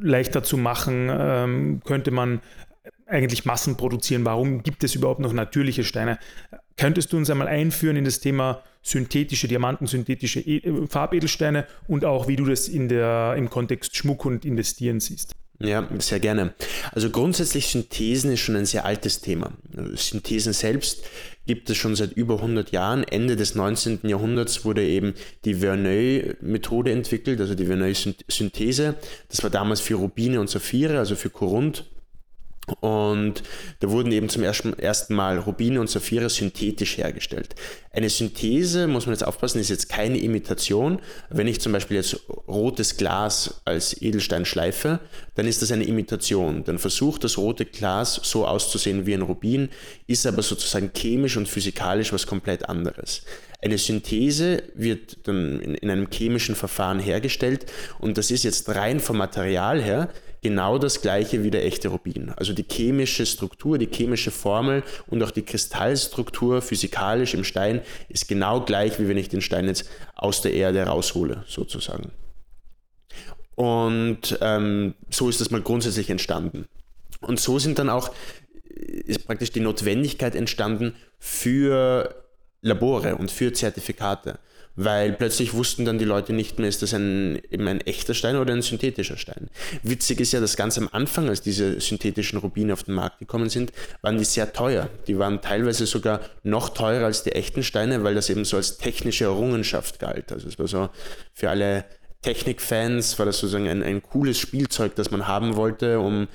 leichter 0.00 0.42
zu 0.42 0.56
machen, 0.56 1.08
ähm, 1.10 1.82
könnte 1.84 2.10
man 2.10 2.40
eigentlich 3.08 3.44
Massen 3.44 3.76
produzieren? 3.76 4.24
Warum 4.24 4.62
gibt 4.62 4.84
es 4.84 4.94
überhaupt 4.94 5.20
noch 5.20 5.32
natürliche 5.32 5.84
Steine? 5.84 6.18
Könntest 6.76 7.12
du 7.12 7.16
uns 7.16 7.28
einmal 7.30 7.48
einführen 7.48 7.96
in 7.96 8.04
das 8.04 8.20
Thema 8.20 8.62
synthetische 8.82 9.48
Diamanten, 9.48 9.86
synthetische 9.86 10.40
e 10.40 10.58
äh, 10.58 10.86
Farbedelsteine 10.86 11.66
und 11.88 12.04
auch 12.04 12.28
wie 12.28 12.36
du 12.36 12.44
das 12.44 12.68
in 12.68 12.88
der, 12.88 13.34
im 13.36 13.50
Kontext 13.50 13.96
Schmuck 13.96 14.24
und 14.24 14.44
Investieren 14.44 15.00
siehst? 15.00 15.34
Ja, 15.60 15.88
sehr 15.98 16.20
gerne. 16.20 16.54
Also 16.92 17.10
grundsätzlich 17.10 17.66
Synthesen 17.66 18.32
ist 18.32 18.40
schon 18.40 18.54
ein 18.54 18.66
sehr 18.66 18.84
altes 18.84 19.20
Thema. 19.20 19.50
Synthesen 19.94 20.52
selbst 20.52 21.04
gibt 21.46 21.68
es 21.68 21.76
schon 21.76 21.96
seit 21.96 22.12
über 22.12 22.36
100 22.36 22.70
Jahren. 22.70 23.02
Ende 23.02 23.34
des 23.34 23.56
19. 23.56 24.00
Jahrhunderts 24.04 24.64
wurde 24.64 24.86
eben 24.86 25.14
die 25.44 25.54
Verneuil-Methode 25.54 26.92
entwickelt, 26.92 27.40
also 27.40 27.56
die 27.56 27.66
Verneuil-Synthese. 27.66 28.94
Das 29.28 29.42
war 29.42 29.50
damals 29.50 29.80
für 29.80 29.96
Rubine 29.96 30.38
und 30.38 30.48
Saphire, 30.48 30.98
also 30.98 31.16
für 31.16 31.30
Korund 31.30 31.86
und 32.80 33.42
da 33.80 33.90
wurden 33.90 34.12
eben 34.12 34.28
zum 34.28 34.42
ersten 34.42 35.14
Mal 35.14 35.38
Rubine 35.38 35.80
und 35.80 35.90
Saphire 35.90 36.28
synthetisch 36.28 36.98
hergestellt. 36.98 37.54
Eine 37.90 38.10
Synthese, 38.10 38.86
muss 38.86 39.06
man 39.06 39.14
jetzt 39.14 39.24
aufpassen, 39.24 39.60
ist 39.60 39.70
jetzt 39.70 39.88
keine 39.88 40.18
Imitation. 40.18 41.00
Wenn 41.30 41.48
ich 41.48 41.60
zum 41.60 41.72
Beispiel 41.72 41.96
jetzt 41.96 42.16
rotes 42.46 42.96
Glas 42.96 43.60
als 43.64 44.00
Edelstein 44.00 44.44
schleife, 44.44 45.00
dann 45.34 45.46
ist 45.46 45.62
das 45.62 45.72
eine 45.72 45.84
Imitation. 45.84 46.64
Dann 46.64 46.78
versucht 46.78 47.24
das 47.24 47.38
rote 47.38 47.64
Glas 47.64 48.20
so 48.22 48.46
auszusehen 48.46 49.06
wie 49.06 49.14
ein 49.14 49.22
Rubin, 49.22 49.70
ist 50.06 50.26
aber 50.26 50.42
sozusagen 50.42 50.92
chemisch 50.94 51.36
und 51.36 51.48
physikalisch 51.48 52.12
was 52.12 52.26
komplett 52.26 52.68
anderes. 52.68 53.22
Eine 53.60 53.78
Synthese 53.78 54.62
wird 54.74 55.26
dann 55.26 55.60
in, 55.60 55.90
einem 55.90 56.08
chemischen 56.10 56.54
Verfahren 56.54 57.00
hergestellt 57.00 57.66
und 57.98 58.16
das 58.16 58.30
ist 58.30 58.44
jetzt 58.44 58.68
rein 58.68 59.00
vom 59.00 59.16
Material 59.16 59.82
her 59.82 60.10
genau 60.42 60.78
das 60.78 61.02
gleiche 61.02 61.42
wie 61.42 61.50
der 61.50 61.64
echte 61.64 61.88
Rubin. 61.88 62.30
Also 62.36 62.52
die 62.52 62.64
chemische 62.68 63.26
Struktur, 63.26 63.78
die 63.78 63.88
chemische 63.92 64.30
Formel 64.30 64.82
und 65.06 65.22
auch 65.22 65.30
die 65.30 65.42
Kristallstruktur 65.42 66.62
physikalisch 66.62 67.34
im 67.34 67.44
Stein 67.44 67.80
ist 68.08 68.28
genau 68.28 68.60
gleich, 68.60 68.98
wie 68.98 69.08
wenn 69.08 69.16
ich 69.16 69.28
den 69.28 69.40
Stein 69.40 69.66
jetzt 69.66 69.88
aus 70.14 70.42
der 70.42 70.52
Erde 70.52 70.82
raushole, 70.84 71.44
sozusagen. 71.48 72.12
Und 73.54 74.38
ähm, 74.40 74.94
so 75.10 75.28
ist 75.28 75.40
das 75.40 75.50
mal 75.50 75.62
grundsätzlich 75.62 76.10
entstanden. 76.10 76.66
Und 77.20 77.40
so 77.40 77.58
sind 77.58 77.78
dann 77.80 77.90
auch, 77.90 78.12
ist 78.64 79.26
praktisch 79.26 79.50
die 79.50 79.60
Notwendigkeit 79.60 80.36
entstanden 80.36 80.94
für 81.18 82.14
Labore 82.62 83.16
und 83.16 83.30
für 83.30 83.52
Zertifikate 83.52 84.38
weil 84.80 85.12
plötzlich 85.12 85.54
wussten 85.54 85.84
dann 85.84 85.98
die 85.98 86.04
Leute 86.04 86.32
nicht 86.32 86.60
mehr, 86.60 86.68
ist 86.68 86.82
das 86.82 86.94
ein, 86.94 87.40
eben 87.50 87.66
ein 87.66 87.80
echter 87.80 88.14
Stein 88.14 88.36
oder 88.36 88.54
ein 88.54 88.62
synthetischer 88.62 89.16
Stein. 89.16 89.50
Witzig 89.82 90.20
ist 90.20 90.32
ja, 90.32 90.38
dass 90.38 90.56
ganz 90.56 90.78
am 90.78 90.88
Anfang, 90.92 91.28
als 91.28 91.42
diese 91.42 91.80
synthetischen 91.80 92.38
Rubine 92.38 92.74
auf 92.74 92.84
den 92.84 92.94
Markt 92.94 93.18
gekommen 93.18 93.48
sind, 93.48 93.72
waren 94.02 94.18
die 94.18 94.24
sehr 94.24 94.52
teuer. 94.52 94.88
Die 95.08 95.18
waren 95.18 95.42
teilweise 95.42 95.84
sogar 95.84 96.20
noch 96.44 96.68
teurer 96.68 97.06
als 97.06 97.24
die 97.24 97.32
echten 97.32 97.64
Steine, 97.64 98.04
weil 98.04 98.14
das 98.14 98.30
eben 98.30 98.44
so 98.44 98.56
als 98.56 98.78
technische 98.78 99.24
Errungenschaft 99.24 99.98
galt. 99.98 100.30
Also 100.30 100.46
es 100.46 100.60
war 100.60 100.68
so 100.68 100.90
für 101.34 101.50
alle 101.50 101.84
Technikfans 102.22 103.18
war 103.18 103.26
das 103.26 103.38
sozusagen 103.38 103.68
ein, 103.68 103.82
ein 103.82 104.02
cooles 104.02 104.38
Spielzeug, 104.38 104.94
das 104.96 105.10
man 105.10 105.28
haben 105.28 105.56
wollte, 105.56 106.00
um 106.00 106.28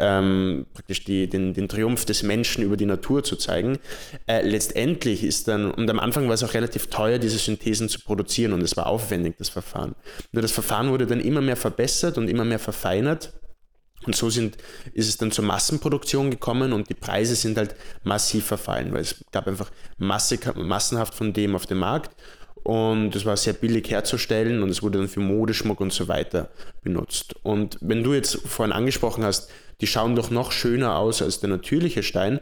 ähm, 0.00 0.66
praktisch 0.72 1.04
die, 1.04 1.28
den, 1.28 1.54
den 1.54 1.68
Triumph 1.68 2.04
des 2.06 2.22
Menschen 2.22 2.64
über 2.64 2.76
die 2.76 2.86
Natur 2.86 3.22
zu 3.22 3.36
zeigen. 3.36 3.78
Äh, 4.26 4.42
letztendlich 4.42 5.22
ist 5.22 5.46
dann, 5.46 5.70
und 5.70 5.88
am 5.90 6.00
Anfang 6.00 6.26
war 6.26 6.34
es 6.34 6.42
auch 6.42 6.54
relativ 6.54 6.88
teuer, 6.88 7.18
diese 7.18 7.38
Synthesen 7.38 7.88
zu 7.88 8.00
produzieren 8.00 8.52
und 8.52 8.62
es 8.62 8.76
war 8.76 8.86
aufwendig, 8.86 9.36
das 9.38 9.50
Verfahren. 9.50 9.94
Nur 10.32 10.42
das 10.42 10.52
Verfahren 10.52 10.90
wurde 10.90 11.06
dann 11.06 11.20
immer 11.20 11.42
mehr 11.42 11.56
verbessert 11.56 12.18
und 12.18 12.28
immer 12.28 12.44
mehr 12.44 12.58
verfeinert. 12.58 13.34
Und 14.06 14.16
so 14.16 14.30
sind, 14.30 14.56
ist 14.94 15.08
es 15.08 15.18
dann 15.18 15.30
zur 15.30 15.44
Massenproduktion 15.44 16.30
gekommen 16.30 16.72
und 16.72 16.88
die 16.88 16.94
Preise 16.94 17.34
sind 17.34 17.58
halt 17.58 17.74
massiv 18.02 18.46
verfallen, 18.46 18.94
weil 18.94 19.02
es 19.02 19.22
gab 19.30 19.46
einfach 19.46 19.70
Masse, 19.98 20.38
massenhaft 20.56 21.14
von 21.14 21.34
dem 21.34 21.54
auf 21.54 21.66
dem 21.66 21.78
Markt 21.78 22.16
und 22.62 23.14
es 23.14 23.26
war 23.26 23.36
sehr 23.36 23.52
billig 23.52 23.90
herzustellen 23.90 24.62
und 24.62 24.70
es 24.70 24.82
wurde 24.82 24.98
dann 24.98 25.08
für 25.08 25.20
Modeschmuck 25.20 25.80
und 25.80 25.92
so 25.92 26.08
weiter 26.08 26.48
benutzt. 26.82 27.34
Und 27.42 27.78
wenn 27.82 28.02
du 28.02 28.14
jetzt 28.14 28.38
vorhin 28.46 28.72
angesprochen 28.72 29.24
hast, 29.24 29.50
die 29.80 29.86
schauen 29.86 30.16
doch 30.16 30.30
noch 30.30 30.52
schöner 30.52 30.96
aus 30.96 31.22
als 31.22 31.40
der 31.40 31.50
natürliche 31.50 32.02
Stein, 32.02 32.40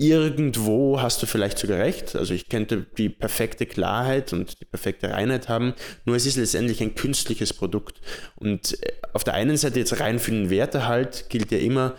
Irgendwo 0.00 1.02
hast 1.02 1.20
du 1.20 1.26
vielleicht 1.26 1.58
sogar 1.58 1.80
recht. 1.80 2.14
Also 2.14 2.32
ich 2.32 2.48
könnte 2.48 2.86
die 2.96 3.08
perfekte 3.08 3.66
Klarheit 3.66 4.32
und 4.32 4.60
die 4.60 4.64
perfekte 4.64 5.10
Reinheit 5.10 5.48
haben, 5.48 5.74
nur 6.04 6.14
es 6.14 6.24
ist 6.24 6.36
letztendlich 6.36 6.80
ein 6.80 6.94
künstliches 6.94 7.52
Produkt. 7.52 8.00
Und 8.36 8.80
äh, 8.80 8.92
auf 9.12 9.24
der 9.24 9.34
einen 9.34 9.56
Seite 9.56 9.80
jetzt 9.80 9.98
rein 9.98 10.20
für 10.20 10.30
den 10.30 10.50
Wertehalt 10.50 11.28
gilt 11.30 11.50
ja 11.50 11.58
immer 11.58 11.96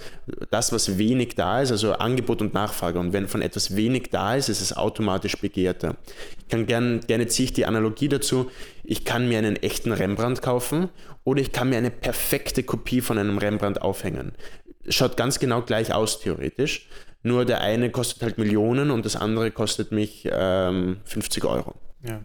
das, 0.49 0.71
was 0.71 0.97
wenig 0.97 1.35
da 1.35 1.61
ist, 1.61 1.71
also 1.71 1.91
Angebot 1.91 2.41
und 2.41 2.53
Nachfrage. 2.53 2.99
Und 2.99 3.11
wenn 3.11 3.27
von 3.27 3.41
etwas 3.41 3.75
wenig 3.75 4.11
da 4.11 4.35
ist, 4.35 4.47
ist 4.47 4.61
es 4.61 4.77
automatisch 4.77 5.35
begehrter. 5.35 5.97
Ich 6.37 6.47
kann 6.47 6.67
gern, 6.67 7.01
gerne 7.01 7.27
ziehe 7.27 7.47
ich 7.47 7.53
die 7.53 7.65
Analogie 7.65 8.07
dazu. 8.07 8.49
Ich 8.85 9.03
kann 9.03 9.27
mir 9.27 9.39
einen 9.39 9.57
echten 9.57 9.91
Rembrandt 9.91 10.41
kaufen 10.41 10.87
oder 11.25 11.41
ich 11.41 11.51
kann 11.51 11.67
mir 11.67 11.77
eine 11.77 11.91
perfekte 11.91 12.63
Kopie 12.63 13.01
von 13.01 13.17
einem 13.17 13.39
Rembrandt 13.39 13.81
aufhängen. 13.81 14.31
Schaut 14.87 15.17
ganz 15.17 15.39
genau 15.39 15.63
gleich 15.63 15.93
aus, 15.93 16.21
theoretisch. 16.21 16.87
Nur 17.21 17.45
der 17.45 17.61
eine 17.61 17.89
kostet 17.89 18.23
halt 18.23 18.37
Millionen 18.37 18.91
und 18.91 19.05
das 19.05 19.15
andere 19.15 19.51
kostet 19.51 19.91
mich 19.91 20.27
ähm, 20.31 20.97
50 21.03 21.43
Euro. 21.45 21.75
Ja. 22.07 22.21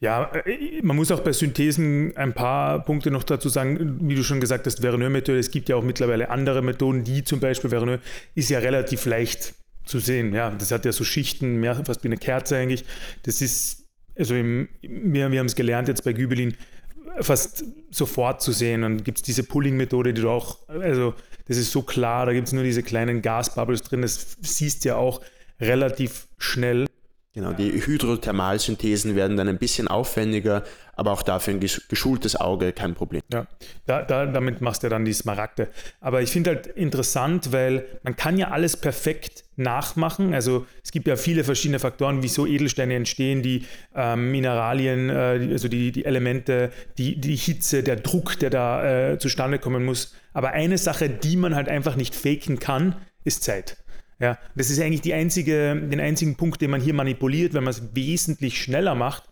Ja, 0.00 0.32
äh, 0.44 0.82
man 0.82 0.96
muss 0.96 1.10
auch 1.12 1.20
bei 1.20 1.32
Synthesen 1.32 2.16
ein 2.16 2.32
paar 2.32 2.84
Punkte 2.84 3.10
noch 3.10 3.22
dazu 3.22 3.48
sagen, 3.48 3.98
wie 4.02 4.14
du 4.14 4.24
schon 4.24 4.40
gesagt 4.40 4.66
hast, 4.66 4.80
Verneur-Methode, 4.80 5.38
es 5.38 5.50
gibt 5.50 5.68
ja 5.68 5.76
auch 5.76 5.84
mittlerweile 5.84 6.30
andere 6.30 6.62
Methoden, 6.62 7.04
die 7.04 7.22
zum 7.24 7.40
Beispiel 7.40 7.70
Verneur 7.70 8.00
ist 8.34 8.50
ja 8.50 8.58
relativ 8.58 9.06
leicht 9.06 9.54
zu 9.84 9.98
sehen. 9.98 10.34
Ja, 10.34 10.50
das 10.50 10.70
hat 10.72 10.84
ja 10.84 10.92
so 10.92 11.04
Schichten, 11.04 11.56
mehr 11.56 11.74
fast 11.84 12.02
wie 12.04 12.08
eine 12.08 12.16
Kerze 12.16 12.56
eigentlich. 12.56 12.84
Das 13.22 13.40
ist, 13.40 13.86
also 14.16 14.34
im, 14.34 14.68
wir, 14.80 15.30
wir 15.30 15.38
haben 15.38 15.46
es 15.46 15.54
gelernt 15.54 15.88
jetzt 15.88 16.04
bei 16.04 16.12
Gübelin, 16.12 16.56
fast 17.20 17.64
sofort 17.90 18.42
zu 18.42 18.52
sehen. 18.52 18.84
Und 18.84 19.04
gibt 19.04 19.18
es 19.18 19.22
diese 19.22 19.42
Pulling-Methode, 19.44 20.14
die 20.14 20.22
du 20.22 20.30
auch, 20.30 20.68
also 20.68 21.14
das 21.46 21.56
ist 21.56 21.72
so 21.72 21.82
klar, 21.82 22.26
da 22.26 22.32
gibt 22.32 22.46
es 22.46 22.52
nur 22.52 22.64
diese 22.64 22.82
kleinen 22.82 23.22
Gasbubbles 23.22 23.82
drin, 23.82 24.02
das 24.02 24.36
siehst 24.40 24.84
du 24.84 24.90
ja 24.90 24.96
auch 24.96 25.20
relativ 25.60 26.28
schnell. 26.38 26.86
Genau, 27.34 27.54
die 27.54 27.72
Hydrothermalsynthesen 27.86 29.16
werden 29.16 29.38
dann 29.38 29.48
ein 29.48 29.56
bisschen 29.56 29.88
aufwendiger, 29.88 30.64
aber 30.94 31.12
auch 31.12 31.22
dafür 31.22 31.54
ein 31.54 31.60
geschultes 31.60 32.36
Auge 32.36 32.74
kein 32.74 32.94
Problem. 32.94 33.22
Ja, 33.32 33.46
da, 33.86 34.02
da, 34.02 34.26
damit 34.26 34.60
machst 34.60 34.82
du 34.82 34.90
dann 34.90 35.06
die 35.06 35.14
Smaragde. 35.14 35.68
Aber 36.00 36.20
ich 36.20 36.30
finde 36.30 36.50
halt 36.50 36.66
interessant, 36.66 37.50
weil 37.52 37.86
man 38.02 38.16
kann 38.16 38.36
ja 38.36 38.48
alles 38.48 38.76
perfekt 38.76 39.41
nachmachen. 39.62 40.34
Also 40.34 40.66
es 40.82 40.90
gibt 40.92 41.06
ja 41.06 41.16
viele 41.16 41.44
verschiedene 41.44 41.78
Faktoren, 41.78 42.22
wieso 42.22 42.46
Edelsteine 42.46 42.94
entstehen, 42.94 43.42
die 43.42 43.64
äh, 43.94 44.16
Mineralien, 44.16 45.08
äh, 45.08 45.48
also 45.52 45.68
die, 45.68 45.92
die 45.92 46.04
Elemente, 46.04 46.70
die, 46.98 47.20
die 47.20 47.36
Hitze, 47.36 47.82
der 47.82 47.96
Druck, 47.96 48.38
der 48.38 48.50
da 48.50 49.12
äh, 49.12 49.18
zustande 49.18 49.58
kommen 49.58 49.84
muss. 49.84 50.14
Aber 50.32 50.50
eine 50.50 50.78
Sache, 50.78 51.08
die 51.08 51.36
man 51.36 51.54
halt 51.54 51.68
einfach 51.68 51.96
nicht 51.96 52.14
faken 52.14 52.58
kann, 52.58 52.96
ist 53.24 53.44
Zeit. 53.44 53.76
Ja, 54.18 54.38
das 54.54 54.70
ist 54.70 54.80
eigentlich 54.80 55.00
die 55.00 55.14
einzige, 55.14 55.74
den 55.74 56.00
einzigen 56.00 56.36
Punkt, 56.36 56.60
den 56.60 56.70
man 56.70 56.80
hier 56.80 56.94
manipuliert, 56.94 57.54
wenn 57.54 57.64
man 57.64 57.72
es 57.72 57.94
wesentlich 57.94 58.62
schneller 58.62 58.94
macht. 58.94 59.24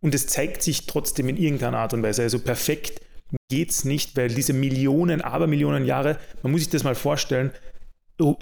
Und 0.00 0.14
es 0.14 0.28
zeigt 0.28 0.62
sich 0.62 0.86
trotzdem 0.86 1.28
in 1.28 1.36
irgendeiner 1.36 1.78
Art 1.78 1.94
und 1.94 2.02
Weise. 2.02 2.22
Also 2.22 2.38
perfekt 2.38 3.00
geht 3.48 3.70
es 3.70 3.84
nicht, 3.84 4.16
weil 4.16 4.28
diese 4.28 4.52
Millionen, 4.52 5.20
Abermillionen 5.20 5.84
Jahre, 5.84 6.18
man 6.42 6.52
muss 6.52 6.62
sich 6.62 6.70
das 6.70 6.84
mal 6.84 6.94
vorstellen, 6.94 7.50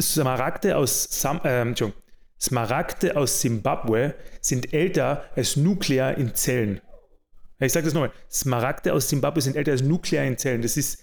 Smaragde 0.01 0.77
aus, 0.77 1.09
Sam, 1.11 1.41
äh, 1.45 1.75
Smaragde 2.41 3.17
aus 3.17 3.41
Zimbabwe 3.41 4.15
sind 4.41 4.73
älter 4.73 5.25
als 5.35 5.57
Nuklear 5.57 6.17
in 6.17 6.35
Zellen. 6.35 6.81
Ich 7.61 7.73
sage 7.73 7.85
das 7.85 7.95
nochmal, 7.95 8.13
Smaragde 8.31 8.93
aus 8.93 9.09
Zimbabwe 9.09 9.41
sind 9.41 9.57
älter 9.57 9.73
als 9.73 9.83
Nuklear 9.83 10.25
in 10.25 10.37
Zellen. 10.37 10.63
Das 10.63 10.77
ist 10.77 11.03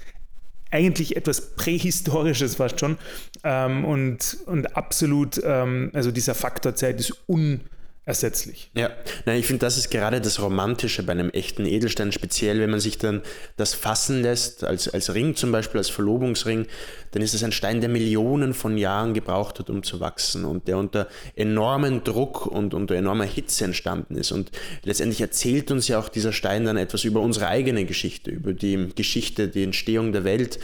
eigentlich 0.70 1.16
etwas 1.16 1.56
Prähistorisches 1.56 2.56
fast 2.56 2.80
schon. 2.80 2.98
Ähm, 3.44 3.86
und, 3.86 4.38
und 4.46 4.76
absolut, 4.78 5.42
ähm, 5.44 5.92
also 5.94 6.12
dieser 6.12 6.36
Faktor 6.36 6.76
Zeit 6.76 7.00
ist 7.00 7.14
un 7.28 7.62
ersetzlich. 8.06 8.72
Ja, 8.76 8.90
Nein, 9.26 9.40
ich 9.40 9.46
finde, 9.46 9.60
das 9.60 9.78
ist 9.78 9.92
gerade 9.92 10.22
das 10.22 10.42
Romantische 10.42 11.04
bei 11.04 11.12
einem 11.12 11.30
echten 11.30 11.66
Edelstein, 11.66 12.12
speziell 12.12 12.60
wenn 12.60 12.72
man 12.72 12.80
sich 12.80 12.98
dann 12.98 13.22
das 13.58 13.74
fassen 13.74 14.22
lässt, 14.22 14.64
als, 14.64 14.88
als 14.88 15.14
Ring 15.14 15.36
zum 15.36 15.52
Beispiel, 15.52 15.78
als 15.78 15.90
Verlobungsring, 15.90 16.66
dann 17.12 17.22
ist 17.22 17.34
es 17.34 17.44
ein 17.44 17.52
Stein, 17.52 17.82
der 17.82 17.90
Millionen 17.90 18.54
von 18.54 18.78
Jahren 18.78 19.14
gebraucht 19.14 19.60
hat, 19.60 19.70
um 19.70 19.84
zu 19.84 20.00
wachsen 20.00 20.46
und 20.46 20.68
der 20.68 20.78
unter 20.78 21.08
enormen 21.36 22.04
Druck 22.04 22.48
und 22.48 22.74
unter 22.74 22.96
enormer 22.96 23.26
Hitze 23.26 23.66
entstanden 23.66 24.16
ist. 24.16 24.32
Und 24.32 24.52
letztendlich 24.84 25.22
erzählt 25.22 25.70
uns 25.70 25.88
ja 25.88 26.00
auch 26.00 26.10
dieser 26.10 26.34
Stein 26.34 26.66
dann 26.66 26.78
etwas 26.78 27.04
über 27.04 27.20
unsere 27.22 27.48
eigene 27.48 27.86
Geschichte, 27.86 28.32
über 28.32 28.54
die 28.54 28.90
Geschichte, 28.96 29.48
die 29.48 29.64
Entstehung 29.64 30.12
der 30.12 30.24
Welt. 30.24 30.60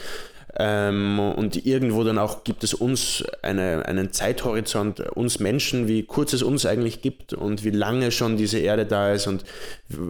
Ähm, 0.60 1.20
und 1.20 1.68
irgendwo 1.68 2.04
dann 2.04 2.18
auch 2.18 2.44
gibt 2.44 2.64
es 2.64 2.74
uns 2.74 3.24
eine, 3.44 3.86
einen 3.86 4.12
Zeithorizont, 4.12 5.02
uns 5.12 5.40
Menschen, 5.40 5.88
wie 5.88 6.02
kurz 6.02 6.34
es 6.34 6.42
uns 6.42 6.66
eigentlich 6.66 7.04
gibt 7.04 7.34
und 7.34 7.64
wie 7.64 7.70
lange 7.70 8.12
schon 8.12 8.38
diese 8.38 8.58
Erde 8.58 8.88
da 8.88 9.14
ist 9.14 9.28
und 9.28 9.44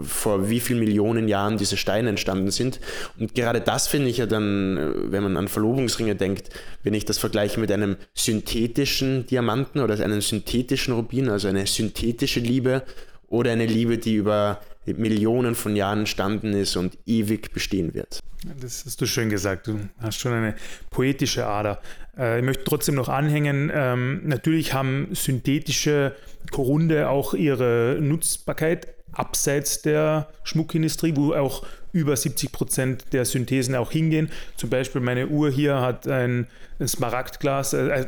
vor 0.03 0.49
wie 0.49 0.61
vielen 0.61 0.79
Millionen 0.79 1.27
Jahren 1.27 1.57
diese 1.57 1.75
Steine 1.75 2.09
entstanden 2.09 2.51
sind. 2.51 2.79
Und 3.19 3.35
gerade 3.35 3.59
das 3.59 3.87
finde 3.87 4.09
ich 4.09 4.19
ja 4.19 4.25
dann, 4.25 5.11
wenn 5.11 5.23
man 5.23 5.35
an 5.35 5.49
Verlobungsringe 5.49 6.15
denkt, 6.15 6.49
wenn 6.81 6.93
ich 6.93 7.03
das 7.03 7.17
vergleiche 7.17 7.59
mit 7.59 7.71
einem 7.71 7.97
synthetischen 8.13 9.25
Diamanten 9.25 9.81
oder 9.81 10.01
einem 10.01 10.21
synthetischen 10.21 10.93
Rubin, 10.93 11.27
also 11.27 11.49
eine 11.49 11.67
synthetische 11.67 12.39
Liebe 12.39 12.83
oder 13.27 13.51
eine 13.51 13.65
Liebe, 13.65 13.97
die 13.97 14.15
über 14.15 14.61
Millionen 14.85 15.55
von 15.55 15.75
Jahren 15.75 15.99
entstanden 15.99 16.53
ist 16.53 16.77
und 16.77 16.97
ewig 17.05 17.51
bestehen 17.51 17.93
wird. 17.93 18.21
Das 18.61 18.85
hast 18.85 19.01
du 19.01 19.05
schön 19.05 19.29
gesagt. 19.29 19.67
Du 19.67 19.79
hast 19.99 20.19
schon 20.19 20.33
eine 20.33 20.55
poetische 20.89 21.47
Ader. 21.47 21.81
Äh, 22.17 22.39
ich 22.39 22.45
möchte 22.45 22.63
trotzdem 22.63 22.95
noch 22.95 23.09
anhängen. 23.09 23.71
Ähm, 23.73 24.21
natürlich 24.27 24.73
haben 24.73 25.09
synthetische 25.13 26.15
Korunde 26.51 27.09
auch 27.09 27.33
ihre 27.33 27.97
Nutzbarkeit 27.99 28.87
abseits 29.11 29.81
der 29.81 30.29
Schmuckindustrie, 30.43 31.15
wo 31.15 31.33
auch 31.33 31.65
über 31.91 32.15
70 32.15 32.51
Prozent 32.51 33.13
der 33.13 33.25
Synthesen 33.25 33.75
auch 33.75 33.91
hingehen. 33.91 34.29
Zum 34.55 34.69
Beispiel 34.69 35.01
meine 35.01 35.27
Uhr 35.27 35.49
hier 35.49 35.81
hat 35.81 36.07
ein 36.07 36.47
Smaragdglas. 36.85 37.73
Äh, 37.73 37.87
äh, 37.87 38.05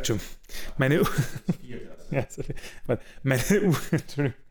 meine 0.77 1.01
Uhr. 1.01 1.09
ja, 2.11 2.97
meine 3.23 3.61
Uhr. 3.61 3.77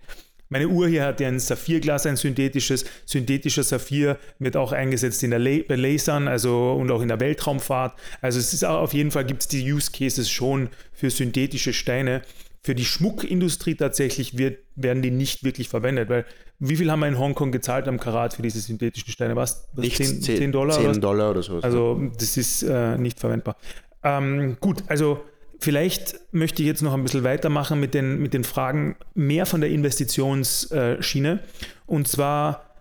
Meine 0.51 0.69
Uhr 0.69 0.89
hier 0.89 1.05
hat 1.05 1.21
ja 1.21 1.29
ein 1.29 1.39
Saphirglas, 1.39 2.07
ein 2.07 2.17
synthetisches. 2.17 2.85
Synthetischer 3.05 3.63
Saphir 3.63 4.19
wird 4.39 4.57
auch 4.57 4.73
eingesetzt 4.73 5.23
in 5.23 5.31
der 5.31 5.39
La 5.39 5.59
bei 5.69 5.77
Lasern 5.77 6.29
also, 6.29 6.73
und 6.73 6.91
auch 6.91 7.03
in 7.03 7.09
der 7.09 7.21
Weltraumfahrt. 7.21 7.99
Also 8.21 8.39
es 8.39 8.53
ist 8.53 8.65
auch, 8.65 8.81
auf 8.81 8.95
jeden 8.95 9.11
Fall 9.11 9.25
gibt 9.25 9.43
es 9.43 9.49
die 9.49 9.73
Use 9.73 9.91
Cases 9.91 10.29
schon 10.31 10.71
für 10.93 11.11
synthetische 11.11 11.73
Steine. 11.73 12.23
Für 12.63 12.75
die 12.75 12.85
Schmuckindustrie 12.85 13.77
tatsächlich 13.77 14.37
wird, 14.37 14.59
werden 14.75 15.03
die 15.03 15.11
nicht 15.11 15.45
wirklich 15.45 15.69
verwendet, 15.69 16.09
weil 16.09 16.25
wie 16.59 16.77
viel 16.77 16.91
haben 16.91 17.01
wir 17.01 17.09
in 17.09 17.19
Hongkong 17.19 17.53
gezahlt 17.53 17.87
am 17.87 18.01
Karat 18.01 18.35
für 18.35 18.43
diese 18.43 18.59
synthetischen 18.59 19.13
Steine? 19.13 19.37
Was? 19.37 19.69
was 19.75 19.89
10, 19.89 20.23
10, 20.23 20.37
10, 20.39 20.53
Dollar? 20.53 20.81
10 20.81 21.01
Dollar 21.01 21.31
oder 21.31 21.43
so. 21.43 21.61
Also 21.61 22.11
das 22.19 22.37
ist 22.37 22.63
äh, 22.65 22.99
nicht 22.99 23.21
verwendbar. 23.21 23.57
Ähm, 24.03 24.57
gut, 24.61 24.83
also 24.89 25.21
Vielleicht 25.61 26.21
möchte 26.33 26.63
ich 26.63 26.69
jetzt 26.69 26.83
noch 26.83 26.95
ein 26.95 27.03
bisschen 27.03 27.25
weitermachen 27.25 27.81
mit 27.81 27.93
den, 27.93 28.21
mit 28.21 28.33
den 28.33 28.45
Fragen 28.45 28.97
mehr 29.15 29.45
von 29.45 29.61
der 29.61 29.71
Investitionsschiene. 29.71 31.41
Und 31.87 32.07
zwar, 32.07 32.75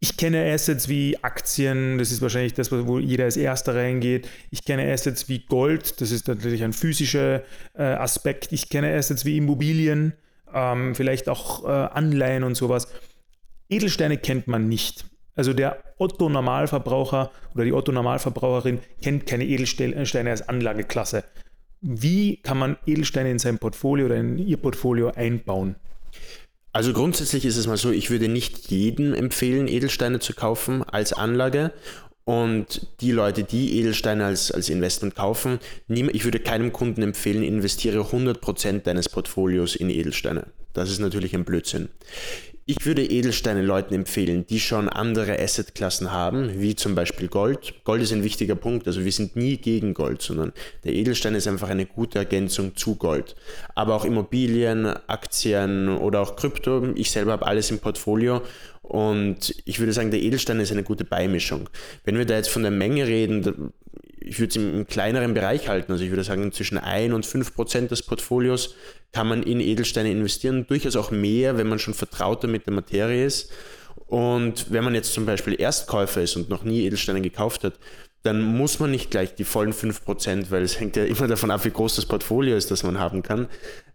ich 0.00 0.18
kenne 0.18 0.52
Assets 0.52 0.88
wie 0.88 1.16
Aktien, 1.22 1.96
das 1.96 2.12
ist 2.12 2.20
wahrscheinlich 2.20 2.52
das, 2.52 2.70
wo 2.70 2.98
jeder 2.98 3.24
als 3.24 3.38
Erster 3.38 3.74
reingeht. 3.74 4.28
Ich 4.50 4.64
kenne 4.64 4.92
Assets 4.92 5.30
wie 5.30 5.40
Gold, 5.40 6.00
das 6.02 6.10
ist 6.10 6.28
natürlich 6.28 6.62
ein 6.62 6.74
physischer 6.74 7.42
äh, 7.74 7.82
Aspekt. 7.82 8.52
Ich 8.52 8.68
kenne 8.68 8.94
Assets 8.94 9.24
wie 9.24 9.38
Immobilien, 9.38 10.12
ähm, 10.52 10.94
vielleicht 10.94 11.28
auch 11.30 11.64
äh, 11.64 11.68
Anleihen 11.68 12.44
und 12.44 12.54
sowas. 12.54 12.86
Edelsteine 13.70 14.18
kennt 14.18 14.46
man 14.46 14.68
nicht. 14.68 15.09
Also 15.40 15.54
der 15.54 15.82
Otto-Normalverbraucher 15.96 17.30
oder 17.54 17.64
die 17.64 17.72
Otto-Normalverbraucherin 17.72 18.80
kennt 19.00 19.24
keine 19.24 19.46
Edelsteine 19.46 20.28
als 20.28 20.46
Anlageklasse. 20.46 21.24
Wie 21.80 22.36
kann 22.42 22.58
man 22.58 22.76
Edelsteine 22.84 23.30
in 23.30 23.38
sein 23.38 23.58
Portfolio 23.58 24.04
oder 24.04 24.16
in 24.16 24.36
ihr 24.36 24.58
Portfolio 24.58 25.12
einbauen? 25.12 25.76
Also 26.72 26.92
grundsätzlich 26.92 27.46
ist 27.46 27.56
es 27.56 27.66
mal 27.66 27.78
so, 27.78 27.90
ich 27.90 28.10
würde 28.10 28.28
nicht 28.28 28.70
jedem 28.70 29.14
empfehlen, 29.14 29.66
Edelsteine 29.66 30.20
zu 30.20 30.34
kaufen 30.34 30.82
als 30.82 31.14
Anlage. 31.14 31.72
Und 32.24 32.86
die 33.00 33.12
Leute, 33.12 33.42
die 33.42 33.78
Edelsteine 33.78 34.26
als, 34.26 34.52
als 34.52 34.68
Investment 34.68 35.14
kaufen, 35.14 35.58
ich 35.88 36.24
würde 36.26 36.40
keinem 36.40 36.70
Kunden 36.70 37.00
empfehlen, 37.00 37.42
investiere 37.42 38.02
100% 38.02 38.80
deines 38.80 39.08
Portfolios 39.08 39.74
in 39.74 39.88
Edelsteine. 39.88 40.48
Das 40.74 40.90
ist 40.90 40.98
natürlich 40.98 41.34
ein 41.34 41.46
Blödsinn. 41.46 41.88
Ich 42.70 42.86
würde 42.86 43.02
Edelsteine 43.04 43.62
Leuten 43.62 43.94
empfehlen, 43.94 44.46
die 44.46 44.60
schon 44.60 44.88
andere 44.88 45.40
Assetklassen 45.40 46.12
haben, 46.12 46.60
wie 46.60 46.76
zum 46.76 46.94
Beispiel 46.94 47.26
Gold. 47.26 47.74
Gold 47.82 48.00
ist 48.00 48.12
ein 48.12 48.22
wichtiger 48.22 48.54
Punkt, 48.54 48.86
also 48.86 49.04
wir 49.04 49.10
sind 49.10 49.34
nie 49.34 49.56
gegen 49.56 49.92
Gold, 49.92 50.22
sondern 50.22 50.52
der 50.84 50.92
Edelstein 50.92 51.34
ist 51.34 51.48
einfach 51.48 51.68
eine 51.68 51.84
gute 51.84 52.20
Ergänzung 52.20 52.76
zu 52.76 52.94
Gold. 52.94 53.34
Aber 53.74 53.96
auch 53.96 54.04
Immobilien, 54.04 54.86
Aktien 55.08 55.88
oder 55.88 56.20
auch 56.20 56.36
Krypto. 56.36 56.92
Ich 56.94 57.10
selber 57.10 57.32
habe 57.32 57.44
alles 57.44 57.72
im 57.72 57.80
Portfolio 57.80 58.40
und 58.82 59.52
ich 59.64 59.80
würde 59.80 59.92
sagen, 59.92 60.12
der 60.12 60.22
Edelstein 60.22 60.60
ist 60.60 60.70
eine 60.70 60.84
gute 60.84 61.04
Beimischung. 61.04 61.68
Wenn 62.04 62.18
wir 62.18 62.24
da 62.24 62.36
jetzt 62.36 62.50
von 62.50 62.62
der 62.62 62.70
Menge 62.70 63.04
reden, 63.04 63.72
ich 64.30 64.38
würde 64.38 64.50
es 64.50 64.56
im, 64.56 64.86
kleineren 64.86 65.34
Bereich 65.34 65.68
halten. 65.68 65.90
Also 65.90 66.04
ich 66.04 66.10
würde 66.10 66.22
sagen, 66.22 66.52
zwischen 66.52 66.78
1 66.78 67.12
und 67.12 67.26
5 67.26 67.52
Prozent 67.52 67.90
des 67.90 68.04
Portfolios 68.04 68.76
kann 69.10 69.26
man 69.26 69.42
in 69.42 69.58
Edelsteine 69.58 70.08
investieren. 70.08 70.68
Durchaus 70.68 70.94
auch 70.94 71.10
mehr, 71.10 71.58
wenn 71.58 71.68
man 71.68 71.80
schon 71.80 71.94
vertrauter 71.94 72.46
mit 72.46 72.64
der 72.64 72.72
Materie 72.72 73.26
ist. 73.26 73.50
Und 74.06 74.70
wenn 74.70 74.84
man 74.84 74.94
jetzt 74.94 75.12
zum 75.14 75.26
Beispiel 75.26 75.60
Erstkäufer 75.60 76.22
ist 76.22 76.36
und 76.36 76.48
noch 76.48 76.62
nie 76.62 76.86
Edelsteine 76.86 77.20
gekauft 77.20 77.64
hat, 77.64 77.74
dann 78.22 78.40
muss 78.40 78.78
man 78.78 78.92
nicht 78.92 79.10
gleich 79.10 79.34
die 79.34 79.42
vollen 79.42 79.72
5%, 79.72 80.50
weil 80.50 80.62
es 80.62 80.78
hängt 80.78 80.94
ja 80.94 81.04
immer 81.04 81.26
davon 81.26 81.50
ab, 81.50 81.64
wie 81.64 81.70
groß 81.70 81.96
das 81.96 82.06
Portfolio 82.06 82.56
ist, 82.56 82.70
das 82.70 82.84
man 82.84 83.00
haben 83.00 83.22
kann, 83.22 83.48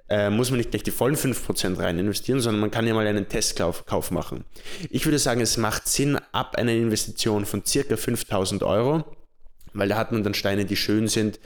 äh, 0.09 0.29
muss 0.29 0.49
man 0.49 0.57
nicht 0.57 0.71
gleich 0.71 0.83
die 0.83 0.91
vollen 0.91 1.15
5% 1.15 1.79
rein 1.79 1.97
investieren, 1.97 2.41
sondern 2.41 2.59
man 2.59 2.71
kann 2.71 2.85
ja 2.85 2.93
mal 2.93 3.07
einen 3.07 3.29
Testkauf 3.29 4.11
machen. 4.11 4.43
Ich 4.89 5.05
würde 5.05 5.19
sagen, 5.19 5.39
es 5.39 5.55
macht 5.55 5.87
Sinn, 5.87 6.17
ab 6.33 6.55
einer 6.57 6.73
Investition 6.73 7.45
von 7.45 7.63
circa 7.63 7.95
5000 7.95 8.63
Euro 8.63 9.05
weil 9.75 9.89
da 9.89 9.97
hat 9.97 10.11
man 10.11 10.23
dann 10.23 10.33
Steine, 10.33 10.65
die 10.65 10.75
schön 10.75 11.07
sind 11.07 11.39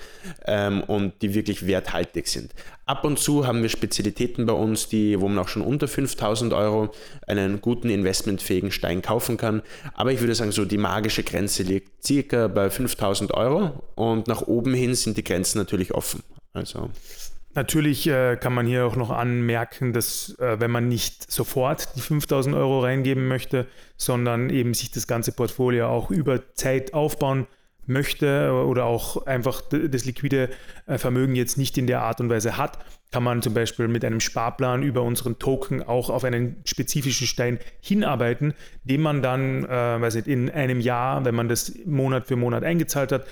ähm, 0.46 0.82
und 0.84 1.22
die 1.22 1.34
wirklich 1.34 1.66
werthaltig 1.68 2.28
sind. 2.28 2.54
Ab 2.86 3.04
und 3.04 3.20
zu 3.20 3.46
haben 3.46 3.62
wir 3.62 3.70
Spezialitäten 3.70 4.46
bei 4.46 4.54
uns, 4.54 4.88
die, 4.88 5.20
wo 5.20 5.28
man 5.28 5.40
auch 5.40 5.48
schon 5.48 5.62
unter 5.62 5.88
5000 5.88 6.54
Euro 6.54 6.92
einen 7.28 7.62
guten 7.62 7.90
investmentfähigen 7.90 8.72
Stein 8.72 9.02
kaufen 9.02 9.38
kann. 9.38 9.62
Aber 9.94 10.12
ich 10.12 10.22
würde 10.22 10.34
sagen, 10.36 10.52
so 10.52 10.66
die 10.66 10.78
magische 10.78 11.24
Grenze 11.24 11.64
liegt 11.64 12.04
circa 12.06 12.48
bei 12.48 12.70
5000 12.70 13.34
Euro 13.34 13.84
und 13.96 14.28
nach 14.28 14.42
oben 14.44 14.74
hin 14.74 14.96
sind 14.96 15.18
die 15.18 15.24
Grenzen 15.24 15.58
natürlich 15.58 15.94
offen. 15.94 16.24
Also. 16.54 16.90
Natürlich 17.56 18.08
äh, 18.08 18.38
kann 18.38 18.54
man 18.54 18.68
hier 18.68 18.86
auch 18.86 18.96
noch 18.96 19.10
anmerken, 19.10 19.92
dass 19.92 20.36
äh, 20.40 20.60
wenn 20.60 20.70
man 20.70 20.88
nicht 20.88 21.32
sofort 21.32 21.96
die 21.96 22.02
5000 22.02 22.56
Euro 22.56 22.82
reingeben 22.82 23.28
möchte, 23.28 23.66
sondern 23.98 24.50
eben 24.50 24.74
sich 24.74 24.92
das 24.92 25.08
ganze 25.08 25.32
Portfolio 25.32 25.88
auch 25.88 26.12
über 26.12 26.54
Zeit 26.54 26.94
aufbauen 26.94 27.48
möchte 27.90 28.52
oder 28.54 28.86
auch 28.86 29.26
einfach 29.26 29.62
das 29.62 30.06
liquide 30.06 30.50
äh, 30.86 30.98
Vermögen 30.98 31.36
jetzt 31.36 31.58
nicht 31.58 31.78
in 31.78 31.88
der 31.88 32.02
Art 32.02 32.22
und 32.22 32.30
Weise 32.30 32.58
hat, 32.58 32.80
kann 33.12 33.24
man 33.24 33.42
zum 33.42 33.54
Beispiel 33.54 33.88
mit 33.88 34.06
einem 34.06 34.20
Sparplan 34.20 34.84
über 34.84 35.02
unseren 35.02 35.40
Token 35.40 35.82
auch 35.82 36.10
auf 36.10 36.24
einen 36.24 36.62
spezifischen 36.66 37.28
Stein 37.28 37.60
hinarbeiten, 37.82 38.54
den 38.84 39.02
man 39.02 39.22
dann, 39.22 39.66
äh, 39.66 39.68
weiß 39.70 40.16
nicht, 40.16 40.28
in 40.28 40.50
einem 40.50 40.80
Jahr, 40.80 41.26
wenn 41.26 41.36
man 41.36 41.50
das 41.50 41.74
Monat 41.86 42.28
für 42.28 42.36
Monat 42.36 42.64
eingezahlt 42.64 43.12
hat, 43.12 43.26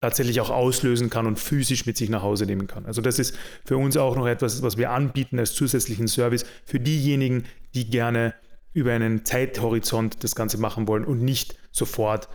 tatsächlich 0.00 0.40
auch 0.40 0.50
auslösen 0.50 1.10
kann 1.10 1.26
und 1.26 1.38
physisch 1.38 1.84
mit 1.84 1.96
sich 1.96 2.08
nach 2.08 2.22
Hause 2.22 2.46
nehmen 2.46 2.66
kann. 2.66 2.86
Also 2.86 3.02
das 3.02 3.18
ist 3.18 3.36
für 3.66 3.76
uns 3.76 3.96
auch 3.98 4.16
noch 4.16 4.26
etwas, 4.26 4.62
was 4.62 4.78
wir 4.78 4.90
anbieten 4.90 5.38
als 5.38 5.52
zusätzlichen 5.52 6.08
Service 6.08 6.46
für 6.64 6.80
diejenigen, 6.80 7.44
die 7.74 7.90
gerne 7.90 8.34
über 8.72 8.92
einen 8.92 9.24
Zeithorizont 9.24 10.24
das 10.24 10.34
Ganze 10.34 10.58
machen 10.58 10.88
wollen 10.88 11.04
und 11.04 11.20
nicht 11.22 11.56
sofort 11.70 12.28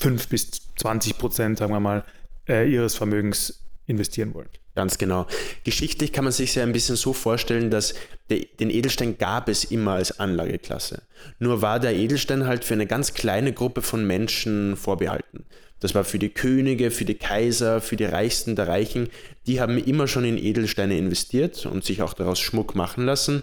5 0.00 0.28
bis 0.28 0.50
20 0.76 1.18
Prozent, 1.18 1.58
sagen 1.58 1.72
wir 1.72 1.80
mal, 1.80 2.04
äh, 2.48 2.70
ihres 2.70 2.96
Vermögens 2.96 3.64
investieren 3.86 4.34
wollen. 4.34 4.48
Ganz 4.74 4.98
genau. 4.98 5.26
Geschichtlich 5.64 6.12
kann 6.12 6.24
man 6.24 6.32
sich 6.32 6.54
ja 6.54 6.62
ein 6.62 6.72
bisschen 6.72 6.96
so 6.96 7.12
vorstellen, 7.12 7.70
dass 7.70 7.94
der, 8.30 8.40
den 8.60 8.70
Edelstein 8.70 9.18
gab 9.18 9.48
es 9.48 9.64
immer 9.64 9.92
als 9.92 10.20
Anlageklasse. 10.20 11.02
Nur 11.38 11.60
war 11.60 11.80
der 11.80 11.94
Edelstein 11.94 12.46
halt 12.46 12.64
für 12.64 12.74
eine 12.74 12.86
ganz 12.86 13.12
kleine 13.14 13.52
Gruppe 13.52 13.82
von 13.82 14.06
Menschen 14.06 14.76
vorbehalten. 14.76 15.44
Das 15.80 15.94
war 15.94 16.04
für 16.04 16.18
die 16.18 16.28
Könige, 16.28 16.90
für 16.90 17.04
die 17.04 17.14
Kaiser, 17.14 17.80
für 17.80 17.96
die 17.96 18.04
Reichsten 18.04 18.54
der 18.54 18.68
Reichen. 18.68 19.08
Die 19.46 19.60
haben 19.60 19.78
immer 19.78 20.06
schon 20.06 20.24
in 20.24 20.38
Edelsteine 20.38 20.96
investiert 20.96 21.66
und 21.66 21.84
sich 21.84 22.02
auch 22.02 22.14
daraus 22.14 22.38
Schmuck 22.38 22.74
machen 22.74 23.04
lassen. 23.04 23.42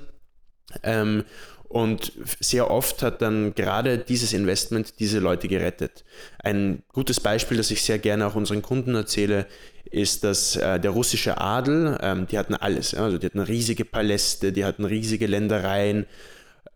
Ähm, 0.83 1.23
und 1.69 2.13
sehr 2.39 2.71
oft 2.71 3.01
hat 3.03 3.21
dann 3.21 3.53
gerade 3.53 3.97
dieses 3.97 4.33
Investment 4.33 4.99
diese 4.99 5.19
Leute 5.19 5.47
gerettet. 5.47 6.05
Ein 6.41 6.83
gutes 6.93 7.19
Beispiel, 7.19 7.57
das 7.57 7.71
ich 7.71 7.81
sehr 7.81 7.99
gerne 7.99 8.25
auch 8.27 8.35
unseren 8.35 8.61
Kunden 8.61 8.95
erzähle, 8.95 9.47
ist, 9.91 10.23
dass 10.23 10.55
äh, 10.55 10.79
der 10.79 10.91
russische 10.91 11.39
Adel, 11.39 11.97
ähm, 12.01 12.27
die 12.27 12.37
hatten 12.37 12.55
alles. 12.55 12.93
Also 12.93 13.17
die 13.17 13.25
hatten 13.25 13.39
riesige 13.39 13.85
Paläste, 13.85 14.51
die 14.51 14.65
hatten 14.65 14.85
riesige 14.85 15.27
Ländereien, 15.27 16.05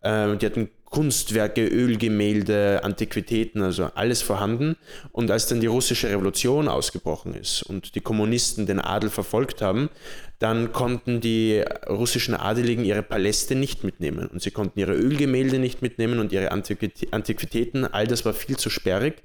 äh, 0.02 0.36
die 0.36 0.46
hatten 0.46 0.70
Kunstwerke, 0.92 1.66
Ölgemälde, 1.66 2.84
Antiquitäten, 2.84 3.62
also 3.62 3.88
alles 3.94 4.20
vorhanden. 4.20 4.76
Und 5.10 5.30
als 5.30 5.46
dann 5.46 5.60
die 5.60 5.66
russische 5.66 6.10
Revolution 6.10 6.68
ausgebrochen 6.68 7.34
ist 7.34 7.62
und 7.62 7.94
die 7.94 8.00
Kommunisten 8.00 8.66
den 8.66 8.78
Adel 8.78 9.08
verfolgt 9.08 9.62
haben, 9.62 9.88
dann 10.38 10.72
konnten 10.72 11.20
die 11.20 11.62
russischen 11.88 12.34
Adeligen 12.34 12.84
ihre 12.84 13.02
Paläste 13.02 13.54
nicht 13.54 13.84
mitnehmen 13.84 14.26
und 14.26 14.42
sie 14.42 14.50
konnten 14.50 14.80
ihre 14.80 14.92
Ölgemälde 14.92 15.58
nicht 15.58 15.82
mitnehmen 15.82 16.18
und 16.18 16.30
ihre 16.32 16.50
Antiquitäten. 16.50 17.86
All 17.86 18.06
das 18.06 18.24
war 18.24 18.34
viel 18.34 18.56
zu 18.56 18.68
sperrig. 18.68 19.22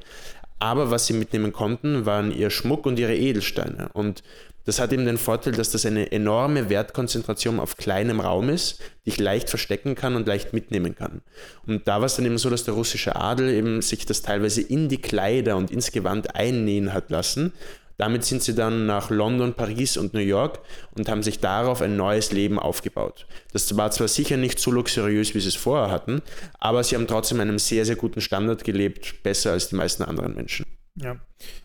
Aber 0.60 0.89
was 0.89 1.08
sie 1.08 1.13
mitnehmen 1.13 1.54
konnten, 1.54 2.06
waren 2.06 2.32
ihr 2.32 2.50
Schmuck 2.50 2.86
und 2.86 2.98
ihre 2.98 3.15
Edelsteine. 3.15 3.89
Und 3.93 4.24
das 4.67 4.80
hat 4.80 4.91
eben 4.91 5.06
den 5.06 5.17
Vorteil, 5.17 5.54
dass 5.54 5.72
das 5.72 5.86
eine 5.86 6.12
enorme 6.12 6.70
Wertkonzentration 6.70 7.62
auf 7.62 7.78
kleinem 7.78 8.20
Raum 8.20 8.50
ist, 8.50 8.82
die 9.06 9.12
ich 9.12 9.17
leicht 9.17 9.50
verstecken 9.50 9.96
kann 9.96 10.17
und 10.17 10.28
leicht 10.28 10.52
mitnehmen 10.52 10.93
kann. 10.93 11.22
Und 11.65 11.88
da 11.88 12.00
war 12.00 12.06
es 12.08 12.17
dann 12.17 12.26
eben 12.26 12.38
so, 12.38 12.50
dass 12.50 12.65
der 12.65 12.74
russische 12.74 13.15
Adel 13.15 13.50
eben 13.50 13.82
sich 13.82 14.06
das 14.06 14.24
teilweise 14.24 14.62
in 14.62 14.89
die 14.89 15.02
Kleider 15.02 15.56
und 15.56 15.72
ins 15.72 15.93
Gewand 15.93 16.36
einnähen 16.36 16.91
hat 16.93 17.10
lassen. 17.12 17.54
Damit 17.97 18.23
sind 18.23 18.43
sie 18.43 18.53
dann 18.53 18.86
nach 18.86 19.10
London, 19.10 19.55
Paris 19.55 19.97
und 19.97 20.13
New 20.13 20.19
York 20.19 20.60
und 20.95 21.10
haben 21.10 21.23
sich 21.23 21.39
darauf 21.39 21.81
ein 21.81 21.97
neues 21.97 22.31
Leben 22.31 22.60
aufgebaut. 22.60 23.27
Das 23.53 23.75
war 23.75 23.89
zwar 23.91 24.07
sicher 24.07 24.38
nicht 24.38 24.60
so 24.60 24.71
luxuriös, 24.71 25.33
wie 25.33 25.39
sie 25.39 25.49
es 25.49 25.55
vorher 25.55 25.91
hatten, 25.91 26.21
aber 26.60 26.83
sie 26.83 26.95
haben 26.95 27.07
trotzdem 27.07 27.39
einen 27.39 27.60
sehr, 27.60 27.86
sehr 27.86 27.95
guten 27.95 28.21
Standard 28.21 28.63
gelebt, 28.63 29.23
besser 29.23 29.51
als 29.51 29.69
die 29.69 29.75
meisten 29.75 30.03
anderen 30.03 30.36
Menschen. 30.36 30.65
Ja, 30.95 31.17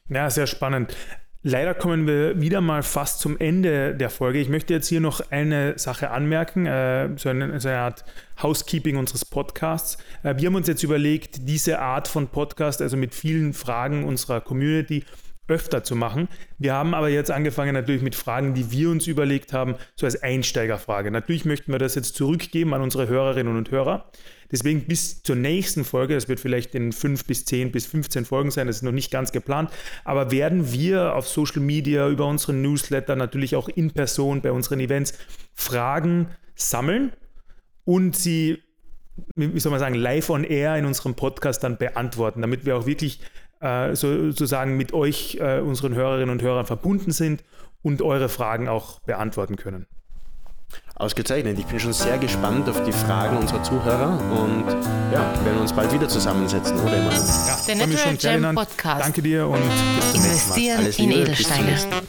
ja 0.08 0.30
sehr 0.30 0.46
spannend. 0.46 0.96
Leider 1.44 1.74
kommen 1.74 2.06
wir 2.06 2.40
wieder 2.40 2.60
mal 2.60 2.84
fast 2.84 3.18
zum 3.18 3.36
Ende 3.36 3.96
der 3.96 4.10
Folge. 4.10 4.38
Ich 4.38 4.48
möchte 4.48 4.72
jetzt 4.72 4.86
hier 4.86 5.00
noch 5.00 5.32
eine 5.32 5.76
Sache 5.76 6.12
anmerken, 6.12 6.66
äh, 6.66 7.08
so, 7.16 7.30
eine, 7.30 7.58
so, 7.58 7.68
eine, 7.68 7.78
Art 7.78 8.04
Housekeeping 8.40 8.96
unseres 8.96 9.24
Podcasts. 9.24 9.98
Äh, 10.22 10.36
wir 10.36 10.46
haben 10.46 10.54
uns 10.54 10.68
jetzt 10.68 10.84
überlegt, 10.84 11.48
diese 11.48 11.80
Art 11.80 12.06
von 12.06 12.28
Podcast, 12.28 12.80
also 12.80 12.96
mit 12.96 13.12
vielen 13.12 13.54
Fragen 13.54 14.04
unserer 14.04 14.40
Community, 14.40 15.04
öfter 15.52 15.84
zu 15.84 15.94
machen. 15.94 16.28
Wir 16.58 16.72
haben 16.72 16.94
aber 16.94 17.08
jetzt 17.08 17.30
angefangen 17.30 17.74
natürlich 17.74 18.02
mit 18.02 18.14
Fragen, 18.14 18.54
die 18.54 18.70
wir 18.72 18.90
uns 18.90 19.06
überlegt 19.06 19.52
haben, 19.52 19.74
so 19.94 20.06
als 20.06 20.22
Einsteigerfrage. 20.22 21.10
Natürlich 21.10 21.44
möchten 21.44 21.70
wir 21.70 21.78
das 21.78 21.94
jetzt 21.94 22.16
zurückgeben 22.16 22.74
an 22.74 22.80
unsere 22.80 23.06
Hörerinnen 23.06 23.56
und 23.56 23.70
Hörer. 23.70 24.10
Deswegen 24.50 24.86
bis 24.86 25.22
zur 25.22 25.36
nächsten 25.36 25.84
Folge, 25.84 26.14
das 26.14 26.28
wird 26.28 26.40
vielleicht 26.40 26.74
in 26.74 26.92
fünf 26.92 27.24
bis 27.26 27.44
zehn 27.44 27.70
bis 27.72 27.86
15 27.86 28.24
Folgen 28.24 28.50
sein, 28.50 28.66
das 28.66 28.76
ist 28.76 28.82
noch 28.82 28.92
nicht 28.92 29.10
ganz 29.10 29.32
geplant, 29.32 29.70
aber 30.04 30.30
werden 30.30 30.72
wir 30.72 31.14
auf 31.14 31.26
Social 31.26 31.62
Media, 31.62 32.08
über 32.08 32.26
unseren 32.26 32.60
Newsletter, 32.60 33.16
natürlich 33.16 33.56
auch 33.56 33.68
in 33.68 33.92
Person 33.92 34.42
bei 34.42 34.52
unseren 34.52 34.80
Events 34.80 35.14
Fragen 35.54 36.28
sammeln 36.54 37.12
und 37.84 38.14
sie 38.14 38.62
wie 39.36 39.60
soll 39.60 39.70
man 39.70 39.80
sagen, 39.80 39.94
live 39.94 40.30
on 40.30 40.44
air 40.44 40.76
in 40.76 40.86
unserem 40.86 41.14
Podcast 41.14 41.62
dann 41.62 41.76
beantworten, 41.76 42.40
damit 42.40 42.64
wir 42.64 42.76
auch 42.76 42.86
wirklich 42.86 43.20
äh, 43.62 43.94
sozusagen 43.94 44.76
mit 44.76 44.92
euch, 44.92 45.38
äh, 45.40 45.60
unseren 45.60 45.94
Hörerinnen 45.94 46.30
und 46.30 46.42
Hörern, 46.42 46.66
verbunden 46.66 47.12
sind 47.12 47.44
und 47.82 48.02
eure 48.02 48.28
Fragen 48.28 48.68
auch 48.68 49.00
beantworten 49.00 49.56
können. 49.56 49.86
Ausgezeichnet. 50.94 51.58
Ich 51.58 51.66
bin 51.66 51.80
schon 51.80 51.92
sehr 51.92 52.18
gespannt 52.18 52.68
auf 52.68 52.82
die 52.84 52.92
Fragen 52.92 53.36
unserer 53.38 53.62
Zuhörer 53.62 54.18
und 54.30 54.64
ja, 55.12 55.32
werden 55.44 55.58
uns 55.60 55.72
bald 55.72 55.92
wieder 55.92 56.08
zusammensetzen, 56.08 56.78
oder 56.78 56.96
immer? 56.96 57.12
Ja, 57.12 57.58
Der 57.66 57.86
Natural 57.86 58.16
Gem 58.16 58.54
Podcast. 58.54 59.02
Danke 59.02 59.22
dir 59.22 59.48
und 59.48 59.60
bis 59.96 60.12
zum 60.12 60.22
nächsten 60.22 60.50
Mal. 60.50 60.78
Investieren 60.78 61.10
in 61.10 61.22
Edelsteine. 61.22 62.02